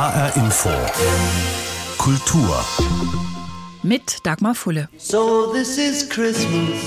HR 0.00 0.34
Info. 0.34 0.70
Kultur. 1.98 2.64
Mit 3.82 4.24
Dagmar 4.24 4.54
Fulle. 4.54 4.88
So 4.96 5.52
this 5.52 5.76
is 5.76 6.08
Christmas. 6.08 6.80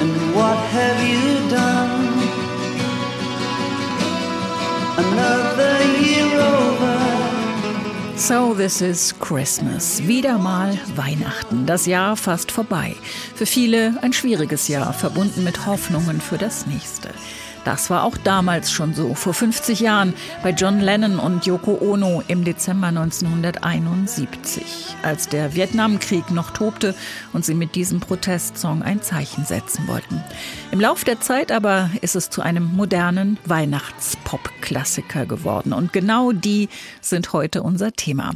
And 0.00 0.34
what 0.34 0.56
have 0.72 0.98
you 1.06 1.46
done? 1.50 2.22
Another 4.96 5.78
year 6.00 6.40
over. 6.40 8.16
So 8.16 8.54
this 8.54 8.80
is 8.80 9.14
Christmas. 9.18 10.00
Wieder 10.08 10.38
mal 10.38 10.78
Weihnachten. 10.96 11.66
Das 11.66 11.84
Jahr 11.84 12.16
fast 12.16 12.50
vorbei. 12.50 12.96
Für 13.34 13.44
viele 13.44 13.98
ein 14.00 14.14
schwieriges 14.14 14.68
Jahr, 14.68 14.94
verbunden 14.94 15.44
mit 15.44 15.66
Hoffnungen 15.66 16.18
für 16.18 16.38
das 16.38 16.66
nächste. 16.66 17.10
Das 17.64 17.90
war 17.90 18.04
auch 18.04 18.16
damals 18.16 18.72
schon 18.72 18.94
so, 18.94 19.14
vor 19.14 19.34
50 19.34 19.80
Jahren, 19.80 20.14
bei 20.42 20.50
John 20.50 20.80
Lennon 20.80 21.18
und 21.18 21.44
Yoko 21.44 21.78
Ono 21.82 22.22
im 22.26 22.42
Dezember 22.42 22.86
1971, 22.86 24.96
als 25.02 25.28
der 25.28 25.54
Vietnamkrieg 25.54 26.30
noch 26.30 26.52
tobte 26.52 26.94
und 27.34 27.44
sie 27.44 27.54
mit 27.54 27.74
diesem 27.74 28.00
Protestsong 28.00 28.82
ein 28.82 29.02
Zeichen 29.02 29.44
setzen 29.44 29.86
wollten. 29.88 30.24
Im 30.72 30.80
Lauf 30.80 31.04
der 31.04 31.20
Zeit 31.20 31.52
aber 31.52 31.90
ist 32.00 32.16
es 32.16 32.30
zu 32.30 32.40
einem 32.40 32.64
modernen 32.64 33.38
Weihnachtspop-Klassiker 33.44 35.26
geworden 35.26 35.74
und 35.74 35.92
genau 35.92 36.32
die 36.32 36.70
sind 37.02 37.34
heute 37.34 37.62
unser 37.62 37.92
Thema. 37.92 38.32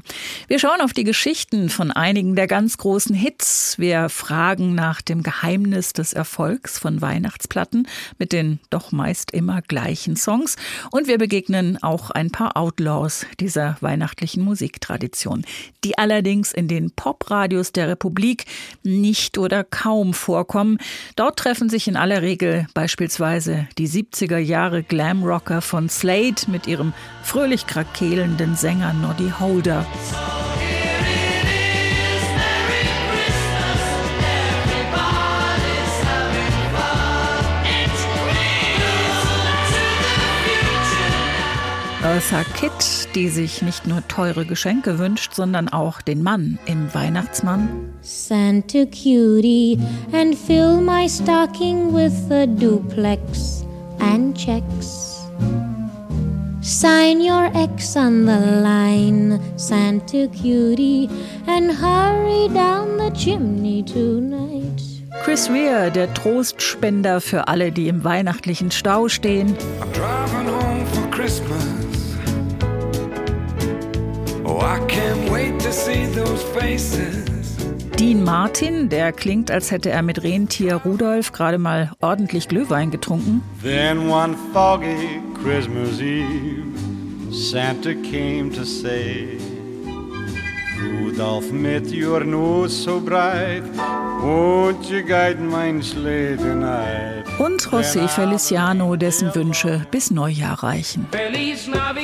Wir 0.48 0.58
schauen 0.58 0.82
auf 0.82 0.92
die 0.92 1.04
Geschichten 1.04 1.70
von 1.70 1.90
einigen 1.90 2.36
der 2.36 2.46
ganz 2.46 2.76
großen 2.76 3.14
Hits. 3.14 3.78
Wir 3.78 4.10
fragen 4.10 4.74
nach 4.74 5.00
dem 5.00 5.22
Geheimnis 5.22 5.94
des 5.94 6.12
Erfolgs 6.12 6.78
von 6.78 7.00
Weihnachtsplatten 7.00 7.88
mit 8.18 8.32
den 8.32 8.60
doch 8.68 8.92
meist 8.92 9.13
meist 9.14 9.30
immer 9.30 9.62
gleichen 9.62 10.16
Songs. 10.16 10.56
Und 10.90 11.06
wir 11.06 11.18
begegnen 11.18 11.80
auch 11.80 12.10
ein 12.10 12.30
paar 12.30 12.56
Outlaws 12.56 13.26
dieser 13.38 13.76
weihnachtlichen 13.80 14.42
Musiktradition, 14.42 15.44
die 15.84 15.96
allerdings 15.96 16.52
in 16.52 16.66
den 16.66 16.90
Popradios 16.90 17.70
der 17.70 17.86
Republik 17.86 18.46
nicht 18.82 19.38
oder 19.38 19.62
kaum 19.62 20.14
vorkommen. 20.14 20.78
Dort 21.14 21.38
treffen 21.38 21.70
sich 21.70 21.86
in 21.86 21.96
aller 21.96 22.22
Regel 22.22 22.66
beispielsweise 22.74 23.68
die 23.78 23.88
70er 23.88 24.38
Jahre 24.38 24.82
Glamrocker 24.82 25.62
von 25.62 25.88
Slade 25.88 26.42
mit 26.48 26.66
ihrem 26.66 26.92
fröhlich 27.22 27.68
krakelenden 27.68 28.56
Sänger 28.56 28.94
Noddy 28.94 29.32
Holder. 29.38 29.86
Eartha 42.14 42.44
Kitt, 42.56 43.08
die 43.16 43.28
sich 43.28 43.60
nicht 43.60 43.88
nur 43.88 44.06
teure 44.06 44.44
Geschenke 44.44 45.00
wünscht, 45.00 45.34
sondern 45.34 45.68
auch 45.68 46.00
den 46.00 46.22
Mann 46.22 46.60
im 46.64 46.94
Weihnachtsmann. 46.94 47.92
Santa 48.02 48.84
cutie 48.84 49.80
and 50.12 50.38
fill 50.38 50.80
my 50.80 51.08
stocking 51.08 51.92
with 51.92 52.14
a 52.30 52.46
duplex 52.46 53.64
and 53.98 54.32
checks. 54.36 55.26
Sign 56.60 57.20
your 57.20 57.50
X 57.52 57.96
on 57.96 58.26
the 58.26 58.62
line, 58.62 59.40
Santa 59.56 60.28
cutie, 60.28 61.10
and 61.48 61.72
hurry 61.72 62.48
down 62.54 62.96
the 62.96 63.10
chimney 63.12 63.82
tonight. 63.82 64.80
Chris 65.24 65.50
Rea, 65.50 65.90
der 65.90 66.14
Trostspender 66.14 67.20
für 67.20 67.48
alle, 67.48 67.72
die 67.72 67.88
im 67.88 68.04
weihnachtlichen 68.04 68.70
Stau 68.70 69.08
stehen. 69.08 69.56
I'm 69.80 69.92
driving 69.92 70.46
home 70.46 70.86
for 70.86 71.10
Christmas. 71.10 71.73
Dean 77.98 78.24
Martin, 78.24 78.88
der 78.88 79.12
klingt, 79.12 79.50
als 79.50 79.70
hätte 79.70 79.90
er 79.90 80.02
mit 80.02 80.22
Rentier 80.22 80.76
Rudolf 80.76 81.32
gerade 81.32 81.58
mal 81.58 81.90
ordentlich 82.00 82.48
Glühwein 82.48 82.90
getrunken. 82.90 83.42
Then 83.62 84.08
one 84.08 84.36
foggy 84.52 85.20
Christmas 85.42 86.00
Eve, 86.00 86.64
Santa 87.30 87.94
came 87.94 88.50
to 88.52 88.64
say, 88.64 89.38
Rudolph, 90.80 91.50
mit 91.50 91.92
your 91.92 92.24
nose 92.24 92.70
so 92.70 93.00
bright, 93.00 93.62
won't 94.22 94.90
you 94.90 95.02
guide 95.02 95.40
mein 95.40 95.82
Sleigh 95.82 96.36
tonight? 96.36 97.24
Und 97.38 97.62
José 97.62 98.06
Feliciano, 98.08 98.94
dessen 98.96 99.34
Wünsche 99.34 99.86
bis 99.90 100.10
Neujahr 100.10 100.62
reichen. 100.62 101.06
Feliz 101.10 101.66
Navidad. 101.66 102.03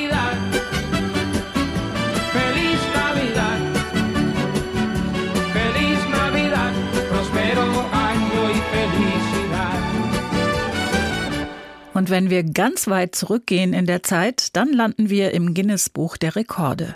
Und 12.01 12.09
wenn 12.09 12.31
wir 12.31 12.41
ganz 12.41 12.87
weit 12.87 13.13
zurückgehen 13.13 13.73
in 13.73 13.85
der 13.85 14.01
Zeit, 14.01 14.55
dann 14.55 14.73
landen 14.73 15.11
wir 15.11 15.35
im 15.35 15.53
Guinness-Buch 15.53 16.17
der 16.17 16.35
Rekorde. 16.35 16.95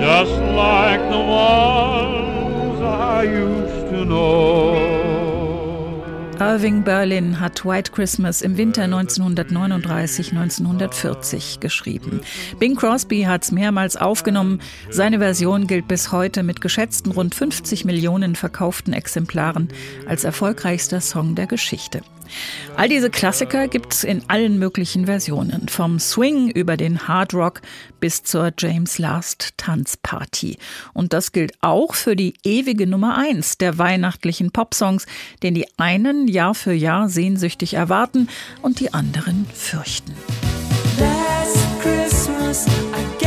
Just 0.00 0.38
like 0.54 1.00
the 1.10 1.18
ones 1.18 2.80
I 2.80 3.24
used 3.24 3.90
to 3.90 4.04
know. 4.04 4.83
Irving 6.40 6.82
Berlin 6.82 7.38
hat 7.38 7.64
White 7.64 7.92
Christmas 7.92 8.42
im 8.42 8.56
Winter 8.56 8.82
1939-1940 8.84 11.60
geschrieben. 11.60 12.22
Bing 12.58 12.74
Crosby 12.74 13.22
hat 13.22 13.44
es 13.44 13.52
mehrmals 13.52 13.96
aufgenommen. 13.96 14.60
Seine 14.90 15.20
Version 15.20 15.68
gilt 15.68 15.86
bis 15.86 16.10
heute 16.10 16.42
mit 16.42 16.60
geschätzten 16.60 17.12
rund 17.12 17.32
50 17.34 17.84
Millionen 17.84 18.34
verkauften 18.34 18.92
Exemplaren 18.92 19.68
als 20.06 20.24
erfolgreichster 20.24 21.00
Song 21.00 21.36
der 21.36 21.46
Geschichte. 21.46 22.00
All 22.76 22.88
diese 22.88 23.10
Klassiker 23.10 23.68
gibt's 23.68 24.04
in 24.04 24.22
allen 24.28 24.58
möglichen 24.58 25.06
Versionen, 25.06 25.68
vom 25.68 25.98
Swing 25.98 26.50
über 26.50 26.76
den 26.76 27.06
Hard 27.06 27.34
Rock 27.34 27.62
bis 28.00 28.22
zur 28.22 28.52
James 28.58 28.98
Last 28.98 29.54
Tanzparty. 29.56 30.58
Und 30.92 31.12
das 31.12 31.32
gilt 31.32 31.52
auch 31.60 31.94
für 31.94 32.16
die 32.16 32.34
ewige 32.44 32.86
Nummer 32.86 33.16
eins 33.16 33.58
der 33.58 33.78
weihnachtlichen 33.78 34.50
Popsongs, 34.50 35.06
den 35.42 35.54
die 35.54 35.66
einen 35.78 36.28
Jahr 36.28 36.54
für 36.54 36.72
Jahr 36.72 37.08
sehnsüchtig 37.08 37.74
erwarten 37.74 38.28
und 38.62 38.80
die 38.80 38.92
anderen 38.92 39.46
fürchten. 39.54 40.14
Last 40.98 41.58
Christmas 41.80 42.66
I 42.66 43.23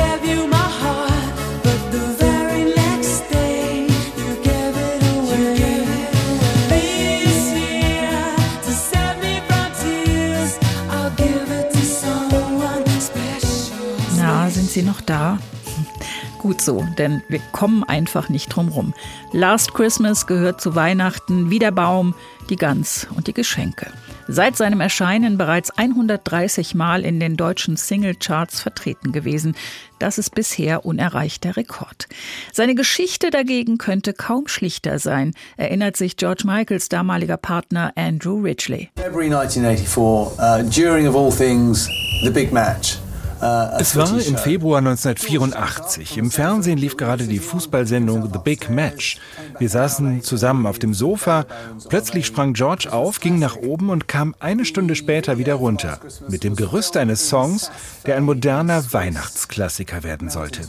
Gut 16.47 16.61
so, 16.61 16.87
denn 16.97 17.21
wir 17.27 17.41
kommen 17.51 17.83
einfach 17.83 18.29
nicht 18.29 18.47
drum 18.47 18.69
rum. 18.69 18.93
Last 19.33 19.73
Christmas 19.73 20.27
gehört 20.27 20.61
zu 20.61 20.75
Weihnachten 20.75 21.49
wie 21.49 21.59
der 21.59 21.71
Baum, 21.71 22.15
die 22.49 22.55
Gans 22.55 23.05
und 23.13 23.27
die 23.27 23.33
Geschenke. 23.33 23.87
Seit 24.29 24.55
seinem 24.55 24.79
Erscheinen 24.79 25.37
bereits 25.37 25.71
130 25.71 26.73
Mal 26.73 27.03
in 27.03 27.19
den 27.19 27.35
deutschen 27.35 27.75
Singlecharts 27.75 28.61
vertreten 28.61 29.11
gewesen. 29.11 29.57
Das 29.99 30.17
ist 30.17 30.35
bisher 30.35 30.85
unerreichter 30.85 31.57
Rekord. 31.57 32.07
Seine 32.53 32.75
Geschichte 32.75 33.29
dagegen 33.29 33.77
könnte 33.77 34.13
kaum 34.13 34.47
schlichter 34.47 34.99
sein, 34.99 35.33
erinnert 35.57 35.97
sich 35.97 36.15
George 36.15 36.43
Michaels 36.45 36.87
damaliger 36.87 37.35
Partner 37.35 37.91
Andrew 37.97 38.39
Ridgely. 38.39 38.89
February 38.95 39.33
1984, 39.33 40.39
uh, 40.39 40.63
during 40.69 41.09
of 41.09 41.15
all 41.17 41.29
things, 41.29 41.89
the 42.23 42.31
big 42.31 42.53
match. 42.53 42.99
A 43.41 43.77
Es 43.79 43.95
war 43.95 44.09
im. 44.09 44.37
Februar 44.37 44.79
1984. 44.79 46.17
Im 46.17 46.31
Fernsehen 46.31 46.77
lief 46.77 46.97
gerade 46.97 47.25
die 47.25 47.39
Fußballsendung 47.39 48.29
The 48.31 48.39
Big 48.43 48.69
Match. 48.69 49.19
Wir 49.59 49.69
saßen 49.69 50.21
zusammen 50.21 50.65
auf 50.65 50.79
dem 50.79 50.93
Sofa. 50.93 51.45
Plötzlich 51.89 52.25
sprang 52.25 52.53
George 52.53 52.91
auf, 52.91 53.19
ging 53.19 53.39
nach 53.39 53.55
oben 53.55 53.89
und 53.89 54.07
kam 54.07 54.35
eine 54.39 54.65
Stunde 54.65 54.95
später 54.95 55.37
wieder 55.37 55.55
runter. 55.55 55.99
Mit 56.29 56.43
dem 56.43 56.55
Gerüst 56.55 56.97
eines 56.97 57.29
Songs, 57.29 57.71
der 58.05 58.15
ein 58.15 58.23
moderner 58.23 58.93
Weihnachtsklassiker 58.93 60.03
werden 60.03 60.29
sollte. 60.29 60.61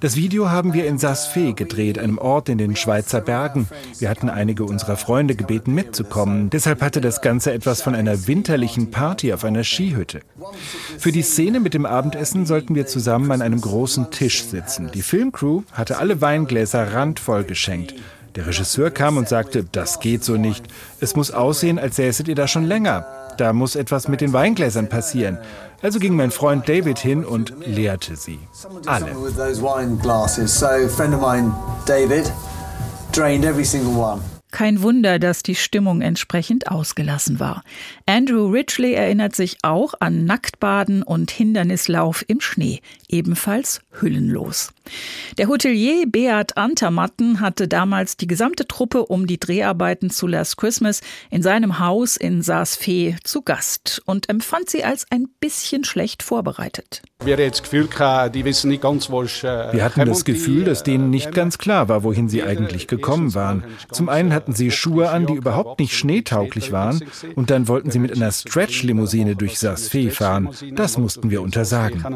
Das 0.00 0.16
Video 0.16 0.50
haben 0.50 0.72
wir 0.72 0.86
in 0.86 0.98
Saas-Fee 0.98 1.52
gedreht, 1.52 1.98
einem 1.98 2.18
Ort 2.18 2.48
in 2.48 2.58
den 2.58 2.76
Schweizer 2.76 3.20
Bergen. 3.20 3.68
Wir 3.98 4.10
hatten 4.10 4.28
einige 4.28 4.64
unserer 4.64 4.96
Freunde 4.96 5.34
gebeten 5.34 5.74
mitzukommen. 5.74 6.50
Deshalb 6.50 6.82
hatte 6.82 7.00
das 7.00 7.20
Ganze 7.20 7.52
etwas 7.52 7.82
von 7.82 7.94
einer 7.94 8.26
winterlichen 8.26 8.90
Party 8.90 9.32
auf 9.32 9.44
einer 9.44 9.64
Skihütte. 9.64 10.20
Für 10.98 11.12
die 11.12 11.22
Szene 11.22 11.60
mit 11.60 11.74
dem 11.74 11.77
dem 11.78 11.86
Abendessen 11.86 12.44
sollten 12.44 12.74
wir 12.74 12.86
zusammen 12.86 13.30
an 13.30 13.40
einem 13.40 13.60
großen 13.60 14.10
Tisch 14.10 14.44
sitzen. 14.44 14.90
Die 14.92 15.02
Filmcrew 15.02 15.62
hatte 15.72 15.98
alle 15.98 16.20
Weingläser 16.20 16.92
randvoll 16.92 17.44
geschenkt. 17.44 17.94
Der 18.34 18.46
Regisseur 18.46 18.90
kam 18.90 19.16
und 19.16 19.28
sagte, 19.28 19.64
das 19.64 20.00
geht 20.00 20.24
so 20.24 20.36
nicht. 20.36 20.66
Es 21.00 21.16
muss 21.16 21.30
aussehen, 21.30 21.78
als 21.78 21.96
säßet 21.96 22.28
ihr 22.28 22.34
da 22.34 22.46
schon 22.48 22.64
länger. 22.64 23.06
Da 23.36 23.52
muss 23.52 23.76
etwas 23.76 24.08
mit 24.08 24.20
den 24.20 24.32
Weingläsern 24.32 24.88
passieren. 24.88 25.38
Also 25.80 26.00
ging 26.00 26.16
mein 26.16 26.32
Freund 26.32 26.68
David 26.68 26.98
hin 26.98 27.24
und 27.24 27.54
leerte 27.64 28.16
sie. 28.16 28.40
Alle. 28.86 29.12
David, 31.86 32.32
drained 33.12 33.44
every 33.44 33.64
single 33.64 33.96
one. 33.96 34.20
Kein 34.58 34.82
Wunder, 34.82 35.20
dass 35.20 35.44
die 35.44 35.54
Stimmung 35.54 36.00
entsprechend 36.00 36.66
ausgelassen 36.66 37.38
war. 37.38 37.62
Andrew 38.06 38.48
Ridgely 38.48 38.92
erinnert 38.92 39.36
sich 39.36 39.58
auch 39.62 39.94
an 40.00 40.24
Nacktbaden 40.24 41.04
und 41.04 41.30
Hindernislauf 41.30 42.24
im 42.26 42.40
Schnee, 42.40 42.80
ebenfalls 43.08 43.82
hüllenlos. 44.00 44.70
Der 45.36 45.48
Hotelier 45.48 46.06
Beat 46.06 46.56
Antermatten 46.56 47.40
hatte 47.40 47.68
damals 47.68 48.16
die 48.16 48.26
gesamte 48.26 48.66
Truppe 48.66 49.06
um 49.06 49.26
die 49.26 49.38
Dreharbeiten 49.38 50.10
zu 50.10 50.26
Last 50.26 50.56
Christmas 50.56 51.00
in 51.30 51.42
seinem 51.42 51.78
Haus 51.78 52.16
in 52.16 52.42
Saas-Fee 52.42 53.16
zu 53.24 53.42
Gast 53.42 54.02
und 54.06 54.28
empfand 54.28 54.70
sie 54.70 54.84
als 54.84 55.06
ein 55.10 55.28
bisschen 55.40 55.84
schlecht 55.84 56.22
vorbereitet. 56.22 57.02
Wir 57.24 57.34
hatten 57.34 57.48
das 57.50 57.62
Gefühl, 57.62 57.88
gehabt, 57.88 58.34
die 58.36 58.44
wissen 58.44 58.68
nicht 58.70 58.82
ganz, 58.82 59.10
wo 59.10 59.24
ich, 59.24 59.42
äh, 59.42 59.72
Wir 59.72 59.82
hatten 59.84 59.98
das 60.00 60.18
herkomme. 60.18 60.24
Gefühl, 60.24 60.64
dass 60.64 60.84
denen 60.84 61.10
nicht 61.10 61.32
ganz 61.32 61.58
klar 61.58 61.88
war, 61.88 62.04
wohin 62.04 62.28
sie 62.28 62.44
eigentlich 62.44 62.86
gekommen 62.86 63.34
waren. 63.34 63.64
Zum 63.90 64.08
einen 64.08 64.32
hatten 64.32 64.52
sie 64.52 64.70
Schuhe 64.70 65.10
an, 65.10 65.26
die 65.26 65.34
überhaupt 65.34 65.80
nicht 65.80 65.96
schneetauglich 65.96 66.70
waren, 66.70 67.00
und 67.34 67.50
dann 67.50 67.66
wollten 67.66 67.90
sie 67.90 67.98
mit 67.98 68.14
einer 68.14 68.30
Stretch-Limousine 68.30 69.34
durch 69.34 69.58
Saas-Fee 69.58 70.10
fahren. 70.10 70.50
Das 70.72 70.96
mussten 70.96 71.30
wir 71.30 71.42
untersagen. 71.42 71.98
Das 71.98 72.12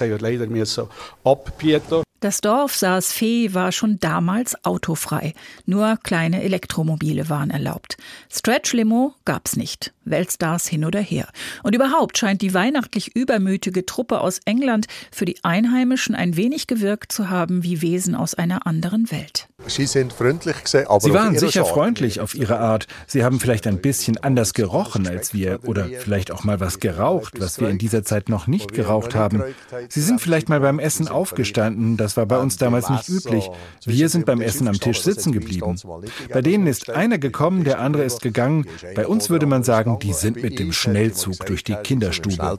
haben 0.00 0.10
wir 0.10 0.18
leider 0.18 0.46
müssen 0.56 0.86
abbieten. 1.24 2.02
Das 2.20 2.40
Dorf 2.40 2.74
Saas-Fee 2.74 3.52
war 3.52 3.72
schon 3.72 4.00
damals 4.00 4.64
autofrei. 4.64 5.34
Nur 5.66 5.98
kleine 6.02 6.42
Elektromobile 6.42 7.28
waren 7.28 7.50
erlaubt. 7.50 7.98
Stretch-Limo 8.30 9.14
gab's 9.24 9.56
nicht. 9.56 9.92
Weltstars 10.06 10.66
hin 10.66 10.84
oder 10.84 11.00
her. 11.00 11.28
Und 11.62 11.74
überhaupt 11.74 12.18
scheint 12.18 12.42
die 12.42 12.54
weihnachtlich 12.54 13.14
übermütige 13.14 13.84
Truppe 13.86 14.20
aus 14.20 14.40
England 14.44 14.86
für 15.12 15.24
die 15.24 15.42
Einheimischen 15.42 16.14
ein 16.14 16.36
wenig 16.36 16.66
gewirkt 16.66 17.12
zu 17.12 17.30
haben 17.30 17.62
wie 17.62 17.82
Wesen 17.82 18.14
aus 18.14 18.34
einer 18.34 18.66
anderen 18.66 19.10
Welt. 19.10 19.48
Sie 19.66 19.86
sind 19.86 20.12
freundlich 20.12 20.62
gesehen, 20.62 20.86
aber 20.86 21.00
Sie 21.00 21.12
waren 21.12 21.36
sicher 21.36 21.62
Art. 21.62 21.70
freundlich 21.70 22.20
auf 22.20 22.34
ihre 22.34 22.58
Art. 22.58 22.86
Sie 23.06 23.24
haben 23.24 23.40
vielleicht 23.40 23.66
ein 23.66 23.78
bisschen 23.78 24.16
anders 24.18 24.54
gerochen 24.54 25.08
als 25.08 25.34
wir 25.34 25.60
oder 25.64 25.86
vielleicht 25.86 26.30
auch 26.30 26.44
mal 26.44 26.60
was 26.60 26.78
geraucht, 26.78 27.40
was 27.40 27.60
wir 27.60 27.68
in 27.68 27.78
dieser 27.78 28.04
Zeit 28.04 28.28
noch 28.28 28.46
nicht 28.46 28.72
geraucht 28.72 29.14
haben. 29.14 29.42
Sie 29.88 30.02
sind 30.02 30.20
vielleicht 30.20 30.48
mal 30.48 30.60
beim 30.60 30.78
Essen 30.78 31.08
aufgestanden, 31.08 31.96
das 31.96 32.16
war 32.16 32.26
bei 32.26 32.38
uns 32.38 32.58
damals 32.58 32.88
nicht 32.90 33.08
üblich. 33.08 33.50
Wir 33.84 34.08
sind 34.08 34.26
beim 34.26 34.40
Essen 34.40 34.68
am 34.68 34.78
Tisch 34.78 35.00
sitzen 35.02 35.32
geblieben. 35.32 35.76
Bei 36.32 36.42
denen 36.42 36.66
ist 36.66 36.90
einer 36.90 37.18
gekommen, 37.18 37.64
der 37.64 37.80
andere 37.80 38.04
ist 38.04 38.22
gegangen. 38.22 38.66
Bei 38.94 39.06
uns 39.06 39.30
würde 39.30 39.46
man 39.46 39.64
sagen, 39.64 39.95
die 39.98 40.12
sind 40.12 40.42
mit 40.42 40.58
dem 40.58 40.72
Schnellzug 40.72 41.38
durch 41.46 41.64
die 41.64 41.74
Kinderstube. 41.74 42.58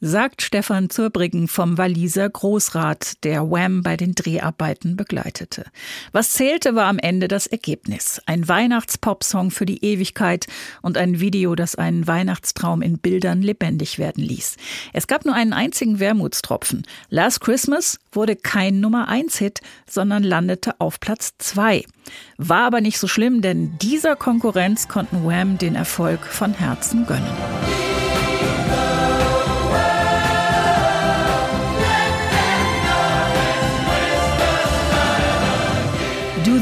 Sagt 0.00 0.42
Stefan 0.42 0.90
Zurbriggen 0.90 1.48
vom 1.48 1.76
Walliser 1.76 2.30
Großrat, 2.30 3.24
der 3.24 3.50
Wham 3.50 3.82
bei 3.82 3.96
den 3.96 4.14
Dreharbeiten 4.14 4.96
begleitete. 4.96 5.64
Was 6.12 6.34
zählte, 6.34 6.76
war 6.76 6.86
am 6.86 7.00
Ende 7.00 7.26
das 7.26 7.48
Ergebnis. 7.48 8.22
Ein 8.24 8.46
Weihnachtspop-Song 8.46 9.50
für 9.50 9.66
die 9.66 9.84
Ewigkeit 9.84 10.46
und 10.82 10.96
ein 10.96 11.18
Video, 11.18 11.56
das 11.56 11.74
einen 11.74 12.06
Weihnachtstraum 12.06 12.80
in 12.80 12.98
Bildern 12.98 13.42
lebendig 13.42 13.98
werden 13.98 14.22
ließ. 14.22 14.56
Es 14.92 15.08
gab 15.08 15.24
nur 15.24 15.34
einen 15.34 15.52
einzigen 15.52 15.98
Wermutstropfen. 15.98 16.86
Last 17.08 17.40
Christmas 17.40 17.98
wurde 18.12 18.36
kein 18.36 18.78
Nummer 18.78 19.08
1 19.08 19.38
Hit, 19.38 19.62
sondern 19.90 20.22
landete 20.22 20.80
auf 20.80 21.00
Platz 21.00 21.32
2. 21.38 21.84
War 22.36 22.62
aber 22.62 22.80
nicht 22.80 23.00
so 23.00 23.08
schlimm, 23.08 23.42
denn 23.42 23.76
dieser 23.78 24.14
Konkurrenz 24.14 24.86
konnten 24.86 25.24
Wham 25.24 25.58
den 25.58 25.74
Erfolg 25.74 26.24
von 26.24 26.54
Herzen 26.54 27.04
gönnen. 27.04 27.87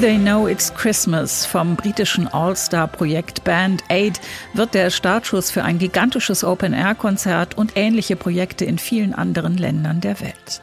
They 0.06 0.18
Know 0.18 0.46
It's 0.46 0.72
Christmas 0.72 1.44
vom 1.44 1.74
britischen 1.74 2.28
All-Star-Projekt 2.28 3.42
Band 3.42 3.82
Aid 3.88 4.20
wird 4.54 4.72
der 4.72 4.90
Startschuss 4.90 5.50
für 5.50 5.64
ein 5.64 5.80
gigantisches 5.80 6.44
Open-Air-Konzert 6.44 7.58
und 7.58 7.72
ähnliche 7.74 8.14
Projekte 8.14 8.64
in 8.64 8.78
vielen 8.78 9.12
anderen 9.12 9.58
Ländern 9.58 10.00
der 10.00 10.20
Welt. 10.20 10.62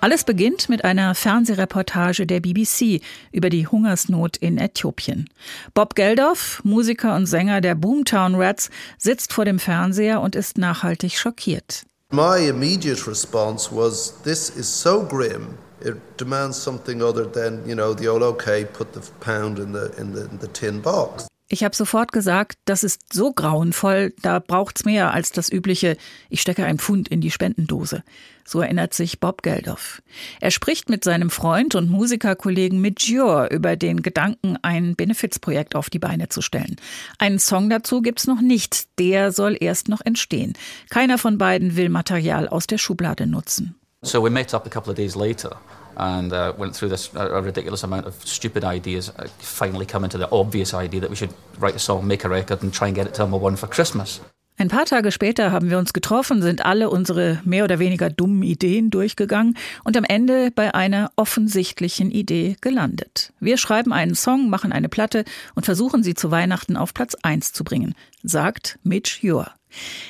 Alles 0.00 0.24
beginnt 0.24 0.70
mit 0.70 0.86
einer 0.86 1.14
Fernsehreportage 1.14 2.26
der 2.26 2.40
BBC 2.40 3.02
über 3.30 3.50
die 3.50 3.66
Hungersnot 3.66 4.38
in 4.38 4.56
Äthiopien. 4.56 5.28
Bob 5.74 5.94
Geldof, 5.94 6.62
Musiker 6.64 7.14
und 7.14 7.26
Sänger 7.26 7.60
der 7.60 7.74
Boomtown 7.74 8.36
Rats, 8.36 8.70
sitzt 8.96 9.34
vor 9.34 9.44
dem 9.44 9.58
Fernseher 9.58 10.22
und 10.22 10.34
ist 10.34 10.56
nachhaltig 10.56 11.18
schockiert. 11.18 11.84
My 12.10 12.48
immediate 12.48 13.06
response 13.06 13.68
was, 13.70 14.14
"This 14.24 14.48
is 14.48 14.66
so 14.66 15.02
grim. 15.06 15.58
It 15.80 15.96
demands 16.18 16.62
something 16.62 17.02
other 17.02 17.30
than, 17.30 17.66
you 17.66 17.74
know, 17.74 17.94
the 17.94 18.08
old 18.08 18.22
okay, 18.22 18.64
put 18.64 18.92
the 18.94 19.00
pound 19.20 19.58
in 19.58 19.72
the 19.72 19.90
in 19.98 20.14
the, 20.14 20.22
in 20.22 20.38
the 20.40 20.48
tin 20.48 20.82
box." 20.82 21.28
Ich 21.50 21.64
habe 21.64 21.74
sofort 21.74 22.12
gesagt, 22.12 22.58
das 22.66 22.82
ist 22.82 23.10
so 23.10 23.32
grauenvoll, 23.32 24.12
da 24.20 24.38
braucht's 24.38 24.84
mehr 24.84 25.14
als 25.14 25.32
das 25.32 25.50
übliche, 25.50 25.96
ich 26.28 26.42
stecke 26.42 26.66
ein 26.66 26.78
Pfund 26.78 27.08
in 27.08 27.22
die 27.22 27.30
Spendendose. 27.30 28.04
So 28.44 28.60
erinnert 28.60 28.92
sich 28.92 29.18
Bob 29.18 29.42
Geldof. 29.42 30.02
Er 30.40 30.50
spricht 30.50 30.90
mit 30.90 31.04
seinem 31.04 31.30
Freund 31.30 31.74
und 31.74 31.88
Musikerkollegen 31.88 32.82
Midjur 32.82 33.50
über 33.50 33.76
den 33.76 34.02
Gedanken, 34.02 34.58
ein 34.60 34.94
Benefizprojekt 34.94 35.74
auf 35.74 35.88
die 35.88 35.98
Beine 35.98 36.28
zu 36.28 36.42
stellen. 36.42 36.76
Einen 37.18 37.38
Song 37.38 37.70
dazu 37.70 38.02
gibt's 38.02 38.26
noch 38.26 38.42
nicht, 38.42 38.98
der 38.98 39.32
soll 39.32 39.56
erst 39.58 39.88
noch 39.88 40.02
entstehen. 40.02 40.52
Keiner 40.90 41.16
von 41.16 41.38
beiden 41.38 41.76
will 41.76 41.88
Material 41.88 42.46
aus 42.46 42.66
der 42.66 42.78
Schublade 42.78 43.26
nutzen. 43.26 43.74
So 44.04 44.20
we 44.20 44.30
met 44.30 44.54
up 44.54 44.64
a 44.64 44.70
couple 44.70 44.90
of 44.90 44.96
days 44.96 45.16
later 45.16 45.50
and 45.96 46.32
uh, 46.32 46.52
went 46.56 46.76
through 46.76 46.90
this 46.90 47.10
uh, 47.16 47.42
ridiculous 47.42 47.82
amount 47.82 48.06
of 48.06 48.14
stupid 48.24 48.62
ideas. 48.64 49.10
Uh, 49.10 49.26
finally, 49.38 49.86
coming 49.86 50.08
to 50.10 50.18
the 50.18 50.30
obvious 50.30 50.72
idea 50.72 51.00
that 51.00 51.10
we 51.10 51.16
should 51.16 51.34
write 51.58 51.74
a 51.74 51.80
song, 51.80 52.06
make 52.06 52.24
a 52.24 52.28
record, 52.28 52.62
and 52.62 52.72
try 52.72 52.86
and 52.86 52.94
get 52.94 53.08
it 53.08 53.14
to 53.14 53.22
number 53.22 53.36
one 53.36 53.56
for 53.56 53.66
Christmas. 53.66 54.20
Ein 54.60 54.68
paar 54.68 54.86
Tage 54.86 55.12
später 55.12 55.52
haben 55.52 55.70
wir 55.70 55.78
uns 55.78 55.92
getroffen, 55.92 56.42
sind 56.42 56.64
alle 56.64 56.90
unsere 56.90 57.40
mehr 57.44 57.62
oder 57.62 57.78
weniger 57.78 58.10
dummen 58.10 58.42
Ideen 58.42 58.90
durchgegangen 58.90 59.56
und 59.84 59.96
am 59.96 60.02
Ende 60.02 60.50
bei 60.52 60.74
einer 60.74 61.12
offensichtlichen 61.14 62.10
Idee 62.10 62.56
gelandet. 62.60 63.32
Wir 63.38 63.56
schreiben 63.56 63.92
einen 63.92 64.16
Song, 64.16 64.50
machen 64.50 64.72
eine 64.72 64.88
Platte 64.88 65.24
und 65.54 65.64
versuchen 65.64 66.02
sie 66.02 66.14
zu 66.14 66.32
Weihnachten 66.32 66.76
auf 66.76 66.92
Platz 66.92 67.14
1 67.22 67.52
zu 67.52 67.62
bringen, 67.62 67.94
sagt 68.24 68.80
Mitch 68.82 69.20
Ure. 69.22 69.57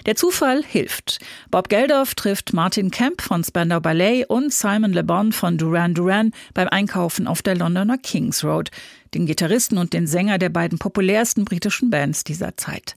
Der 0.06 0.16
Zufall 0.16 0.64
hilft. 0.64 1.18
Bob 1.50 1.68
Geldof 1.68 2.14
trifft 2.14 2.52
Martin 2.52 2.90
Kemp 2.90 3.22
von 3.22 3.42
Spandau 3.44 3.80
Ballet 3.80 4.24
und 4.28 4.52
Simon 4.52 4.92
Le 4.92 5.04
Bon 5.04 5.32
von 5.32 5.58
Duran 5.58 5.94
Duran 5.94 6.32
beim 6.54 6.68
Einkaufen 6.68 7.26
auf 7.26 7.42
der 7.42 7.56
Londoner 7.56 7.98
Kings 7.98 8.44
Road, 8.44 8.70
den 9.14 9.26
Gitarristen 9.26 9.78
und 9.78 9.92
den 9.92 10.06
Sänger 10.06 10.38
der 10.38 10.50
beiden 10.50 10.78
populärsten 10.78 11.44
britischen 11.44 11.90
Bands 11.90 12.24
dieser 12.24 12.56
Zeit. 12.56 12.96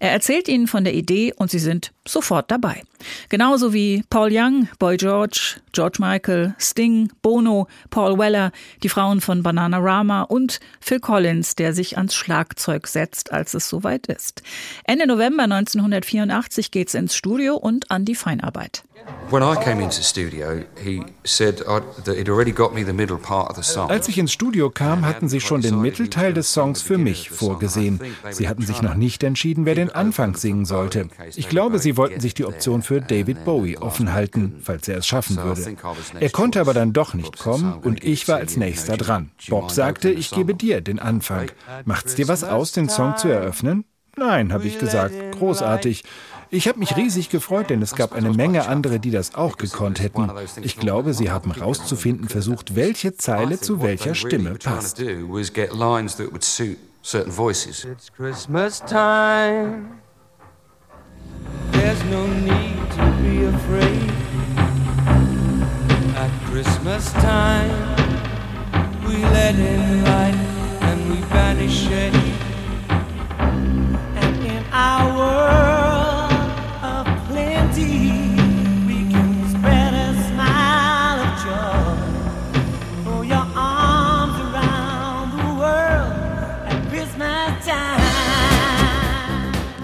Er 0.00 0.10
erzählt 0.10 0.48
ihnen 0.48 0.66
von 0.66 0.84
der 0.84 0.94
Idee 0.94 1.32
und 1.36 1.50
sie 1.50 1.58
sind 1.58 1.92
sofort 2.06 2.50
dabei. 2.50 2.82
Genauso 3.28 3.72
wie 3.72 4.04
Paul 4.10 4.30
Young, 4.32 4.68
Boy 4.78 4.96
George, 4.96 5.60
George 5.72 5.98
Michael, 6.00 6.54
Sting, 6.58 7.10
Bono, 7.22 7.68
Paul 7.90 8.18
Weller, 8.18 8.52
die 8.82 8.88
Frauen 8.88 9.20
von 9.20 9.42
Bananarama 9.42 10.22
und 10.22 10.60
Phil 10.80 11.00
Collins, 11.00 11.54
der 11.54 11.72
sich 11.72 11.96
ans 11.96 12.14
Schlagzeug 12.14 12.86
setzt, 12.86 13.32
als 13.32 13.54
es 13.54 13.68
soweit 13.68 14.06
ist. 14.06 14.42
Ende 14.84 15.06
November 15.06 15.44
1984 15.44 16.70
geht's 16.70 16.94
ins 16.94 17.16
Studio 17.16 17.56
und 17.56 17.90
an 17.90 18.04
die 18.04 18.14
Feinarbeit. 18.14 18.84
When 19.30 19.42
I 19.42 19.56
came 19.56 19.80
into 19.82 19.96
the 19.96 20.02
studio, 20.02 20.62
he 20.76 21.02
said 21.24 21.62
I'd, 21.66 22.04
that 22.04 22.18
he'd 22.18 22.28
already 22.28 22.52
got 22.52 22.74
me 22.74 22.84
the 22.84 22.92
middle 22.92 23.16
part 23.16 23.48
of 23.48 23.56
the 23.56 23.62
song. 23.62 23.88
Als 23.88 24.06
ich 24.08 24.18
ins 24.18 24.30
Studio 24.30 24.68
kam, 24.68 25.06
hatten 25.06 25.26
sie 25.26 25.40
schon 25.40 25.62
den 25.62 25.80
Mittelteil 25.80 26.34
des 26.34 26.52
Songs 26.52 26.82
für 26.82 26.98
mich 26.98 27.30
vorgesehen. 27.30 27.98
Sie 28.30 28.46
hatten 28.46 28.60
sich 28.60 28.82
noch 28.82 28.94
nicht 28.94 29.22
entschieden, 29.22 29.64
wer 29.64 29.74
den 29.74 29.88
Anfang 29.88 30.36
singen 30.36 30.66
sollte. 30.66 31.08
Ich 31.34 31.48
glaube, 31.48 31.78
sie 31.78 31.96
wollten 31.96 32.20
sich 32.20 32.34
die 32.34 32.44
Option 32.44 32.82
für 32.82 33.00
David 33.00 33.46
Bowie 33.46 33.78
offen 33.78 34.12
halten, 34.12 34.60
falls 34.62 34.86
er 34.86 34.98
es 34.98 35.06
schaffen 35.06 35.38
würde. 35.38 35.76
Er 36.20 36.30
konnte 36.30 36.60
aber 36.60 36.74
dann 36.74 36.92
doch 36.92 37.14
nicht 37.14 37.38
kommen 37.38 37.72
und 37.82 38.04
ich 38.04 38.28
war 38.28 38.36
als 38.36 38.58
nächster 38.58 38.98
dran. 38.98 39.30
Bob 39.48 39.70
sagte, 39.70 40.10
ich 40.10 40.30
gebe 40.30 40.54
dir 40.54 40.82
den 40.82 40.98
Anfang. 40.98 41.50
Macht's 41.86 42.16
dir 42.16 42.28
was 42.28 42.44
aus, 42.44 42.72
den 42.72 42.90
Song 42.90 43.16
zu 43.16 43.28
eröffnen? 43.28 43.86
Nein, 44.16 44.52
habe 44.52 44.66
ich 44.66 44.78
gesagt. 44.78 45.14
Großartig. 45.38 46.04
Ich 46.54 46.68
habe 46.68 46.78
mich 46.78 46.94
riesig 46.98 47.30
gefreut, 47.30 47.70
denn 47.70 47.80
es 47.80 47.94
gab 47.94 48.12
eine 48.12 48.30
Menge 48.30 48.68
andere, 48.68 49.00
die 49.00 49.10
das 49.10 49.34
auch 49.34 49.56
gekonnt 49.56 50.02
hätten. 50.02 50.30
Ich 50.60 50.76
glaube, 50.76 51.14
sie 51.14 51.30
haben 51.30 51.54
herauszufinden 51.54 52.28
versucht, 52.28 52.76
welche 52.76 53.16
Zeile 53.16 53.58
zu 53.58 53.80
welcher 53.80 54.14
Stimme 54.14 54.56
passt. 54.62 55.00
It's 55.00 55.50
Christmas 58.14 58.84
time. 58.84 59.92
There's 61.72 62.04
no 62.10 62.26
need 62.26 62.76
to 62.90 63.10
be 63.22 63.46
afraid. 63.46 64.12
At 66.16 66.30
Christmas 66.50 67.10
time, 67.14 67.70
we 69.06 69.24
let 69.32 69.54
in 69.54 70.04
light 70.04 70.34
and 70.82 71.10
we 71.10 71.16
banish 71.32 71.88
shade. 71.88 72.31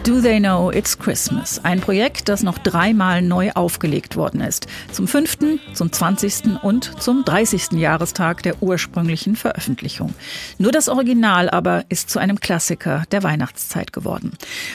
Do 0.09 0.23
They 0.23 0.41
Know 0.41 0.71
It's 0.73 0.99
Christmas? 0.99 1.63
Ein 1.63 1.83
Projekt, 1.83 2.31
das 2.31 2.43
noch 2.43 2.57
dreimal 2.57 3.21
neu 3.21 3.51
aufgelegt 3.53 4.17
worden 4.17 4.41
ist. 4.41 4.67
Zum 4.91 5.07
5., 5.07 5.37
zum 5.75 5.93
20. 5.93 6.63
und 6.63 7.03
zum 7.03 7.27
30. 7.27 7.73
Jahrestag 7.73 8.43
der 8.43 8.63
ursprünglichen 8.63 9.37
Veröffentlichung. 9.37 10.15
Nur 10.57 10.73
das 10.73 10.89
Original 10.89 11.51
aber 11.51 11.85
ist 11.91 12.09
zu 12.09 12.19
einem 12.19 12.41
Klassiker 12.41 13.03
der 13.13 13.23
Weihnachtszeit 13.23 13.93
geworden. 13.93 14.33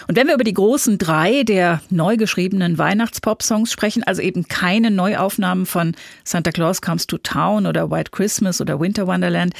Und 0.08 0.18
wenn 0.18 0.28
wir 0.28 0.36
über 0.36 0.44
die 0.44 0.54
großen 0.54 1.00
drei 1.00 1.42
der 1.42 1.82
neu 1.90 2.16
geschriebenen 2.16 2.78
Weihnachtspop-Songs 2.78 3.72
sprechen, 3.72 4.04
also 4.04 4.22
eben 4.22 4.48
keine 4.48 4.92
Neuaufnahmen 4.92 5.66
von 5.66 5.96
Santa 6.24 6.52
Claus 6.52 6.80
Comes 6.84 7.08
to 7.08 7.18
Town 7.18 7.66
oder 7.66 7.90
White 7.90 8.12
Christmas 8.12 8.62
oder 8.62 8.80
Winter 8.80 9.08
Wonderland, 9.08 9.56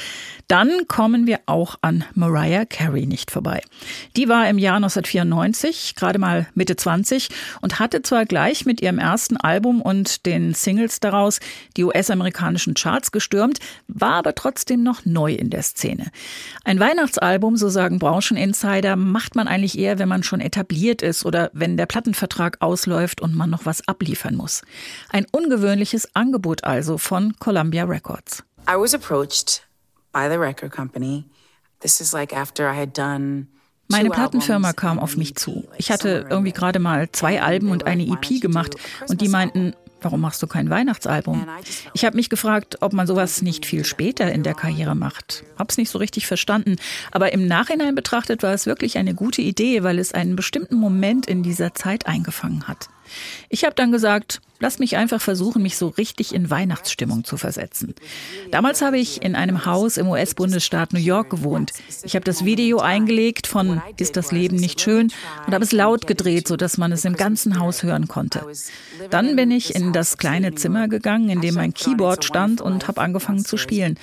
dann 0.46 0.86
kommen 0.86 1.26
wir 1.26 1.40
auch 1.46 1.74
an 1.80 2.04
Mariah 2.14 2.64
Carey 2.64 3.06
nicht 3.06 3.32
vorbei. 3.32 3.60
Die 4.14 4.28
war 4.28 4.48
im 4.48 4.58
Jahr 4.58 4.76
1994 4.76 5.63
gerade 5.96 6.18
mal 6.18 6.46
Mitte 6.54 6.76
20 6.76 7.28
und 7.60 7.78
hatte 7.78 8.02
zwar 8.02 8.26
gleich 8.26 8.66
mit 8.66 8.80
ihrem 8.82 8.98
ersten 8.98 9.36
Album 9.36 9.80
und 9.80 10.26
den 10.26 10.54
Singles 10.54 11.00
daraus 11.00 11.40
die 11.76 11.84
US-amerikanischen 11.84 12.74
Charts 12.74 13.12
gestürmt, 13.12 13.58
war 13.88 14.14
aber 14.14 14.34
trotzdem 14.34 14.82
noch 14.82 15.04
neu 15.04 15.32
in 15.32 15.50
der 15.50 15.62
Szene. 15.62 16.10
Ein 16.64 16.80
Weihnachtsalbum, 16.80 17.56
so 17.56 17.68
sagen 17.68 17.98
Brancheninsider, 17.98 18.96
macht 18.96 19.34
man 19.34 19.48
eigentlich 19.48 19.78
eher, 19.78 19.98
wenn 19.98 20.08
man 20.08 20.22
schon 20.22 20.40
etabliert 20.40 21.02
ist 21.02 21.24
oder 21.24 21.50
wenn 21.52 21.76
der 21.76 21.86
Plattenvertrag 21.86 22.58
ausläuft 22.60 23.20
und 23.20 23.34
man 23.34 23.50
noch 23.50 23.66
was 23.66 23.86
abliefern 23.88 24.36
muss. 24.36 24.62
Ein 25.10 25.26
ungewöhnliches 25.30 26.14
Angebot 26.14 26.64
also 26.64 26.98
von 26.98 27.34
Columbia 27.38 27.84
Records. 27.84 28.42
I 28.68 28.76
was 28.76 28.94
approached 28.94 29.66
by 30.12 30.28
the 30.28 30.38
record 30.38 30.72
company. 30.72 31.24
This 31.80 32.00
is 32.00 32.12
like 32.12 32.34
after 32.34 32.66
I 32.70 32.74
had 32.74 32.96
done 32.96 33.48
Meine 33.88 34.10
Plattenfirma 34.10 34.72
kam 34.72 34.98
auf 34.98 35.16
mich 35.16 35.34
zu. 35.36 35.68
Ich 35.76 35.90
hatte 35.90 36.26
irgendwie 36.28 36.52
gerade 36.52 36.78
mal 36.78 37.08
zwei 37.12 37.42
Alben 37.42 37.70
und 37.70 37.86
eine 37.86 38.06
EP 38.06 38.40
gemacht 38.40 38.74
und 39.08 39.20
die 39.20 39.28
meinten, 39.28 39.74
warum 40.00 40.20
machst 40.20 40.42
du 40.42 40.46
kein 40.46 40.70
Weihnachtsalbum? 40.70 41.46
Ich 41.92 42.04
habe 42.04 42.16
mich 42.16 42.30
gefragt, 42.30 42.78
ob 42.80 42.92
man 42.92 43.06
sowas 43.06 43.42
nicht 43.42 43.66
viel 43.66 43.84
später 43.84 44.30
in 44.32 44.42
der 44.42 44.54
Karriere 44.54 44.94
macht. 44.94 45.44
Hab's 45.58 45.76
nicht 45.76 45.90
so 45.90 45.98
richtig 45.98 46.26
verstanden, 46.26 46.76
aber 47.10 47.32
im 47.32 47.46
Nachhinein 47.46 47.94
betrachtet 47.94 48.42
war 48.42 48.52
es 48.52 48.66
wirklich 48.66 48.98
eine 48.98 49.14
gute 49.14 49.42
Idee, 49.42 49.82
weil 49.82 49.98
es 49.98 50.12
einen 50.12 50.36
bestimmten 50.36 50.76
Moment 50.76 51.26
in 51.26 51.42
dieser 51.42 51.74
Zeit 51.74 52.06
eingefangen 52.06 52.68
hat. 52.68 52.88
Ich 53.48 53.64
habe 53.64 53.74
dann 53.74 53.92
gesagt, 53.92 54.40
lass 54.60 54.78
mich 54.78 54.96
einfach 54.96 55.20
versuchen, 55.20 55.62
mich 55.62 55.76
so 55.76 55.88
richtig 55.88 56.34
in 56.34 56.50
Weihnachtsstimmung 56.50 57.24
zu 57.24 57.36
versetzen. 57.36 57.94
Damals 58.50 58.82
habe 58.82 58.98
ich 58.98 59.22
in 59.22 59.34
einem 59.34 59.66
Haus 59.66 59.96
im 59.96 60.08
US-Bundesstaat 60.08 60.92
New 60.92 61.00
York 61.00 61.30
gewohnt. 61.30 61.72
Ich 62.02 62.14
habe 62.14 62.24
das 62.24 62.44
Video 62.44 62.80
eingelegt 62.80 63.46
von 63.46 63.82
Ist 63.96 64.16
das 64.16 64.32
Leben 64.32 64.56
nicht 64.56 64.80
schön 64.80 65.12
und 65.46 65.54
habe 65.54 65.64
es 65.64 65.72
laut 65.72 66.06
gedreht, 66.06 66.48
sodass 66.48 66.78
man 66.78 66.92
es 66.92 67.04
im 67.04 67.14
ganzen 67.14 67.58
Haus 67.58 67.82
hören 67.82 68.08
konnte. 68.08 68.46
Dann 69.10 69.36
bin 69.36 69.50
ich 69.50 69.74
in 69.74 69.92
das 69.92 70.18
kleine 70.18 70.54
Zimmer 70.54 70.88
gegangen, 70.88 71.28
in 71.28 71.40
dem 71.40 71.54
mein 71.54 71.74
Keyboard 71.74 72.24
stand 72.24 72.60
und 72.60 72.88
habe 72.88 73.00
angefangen 73.00 73.44
zu 73.44 73.56
spielen. 73.56 73.98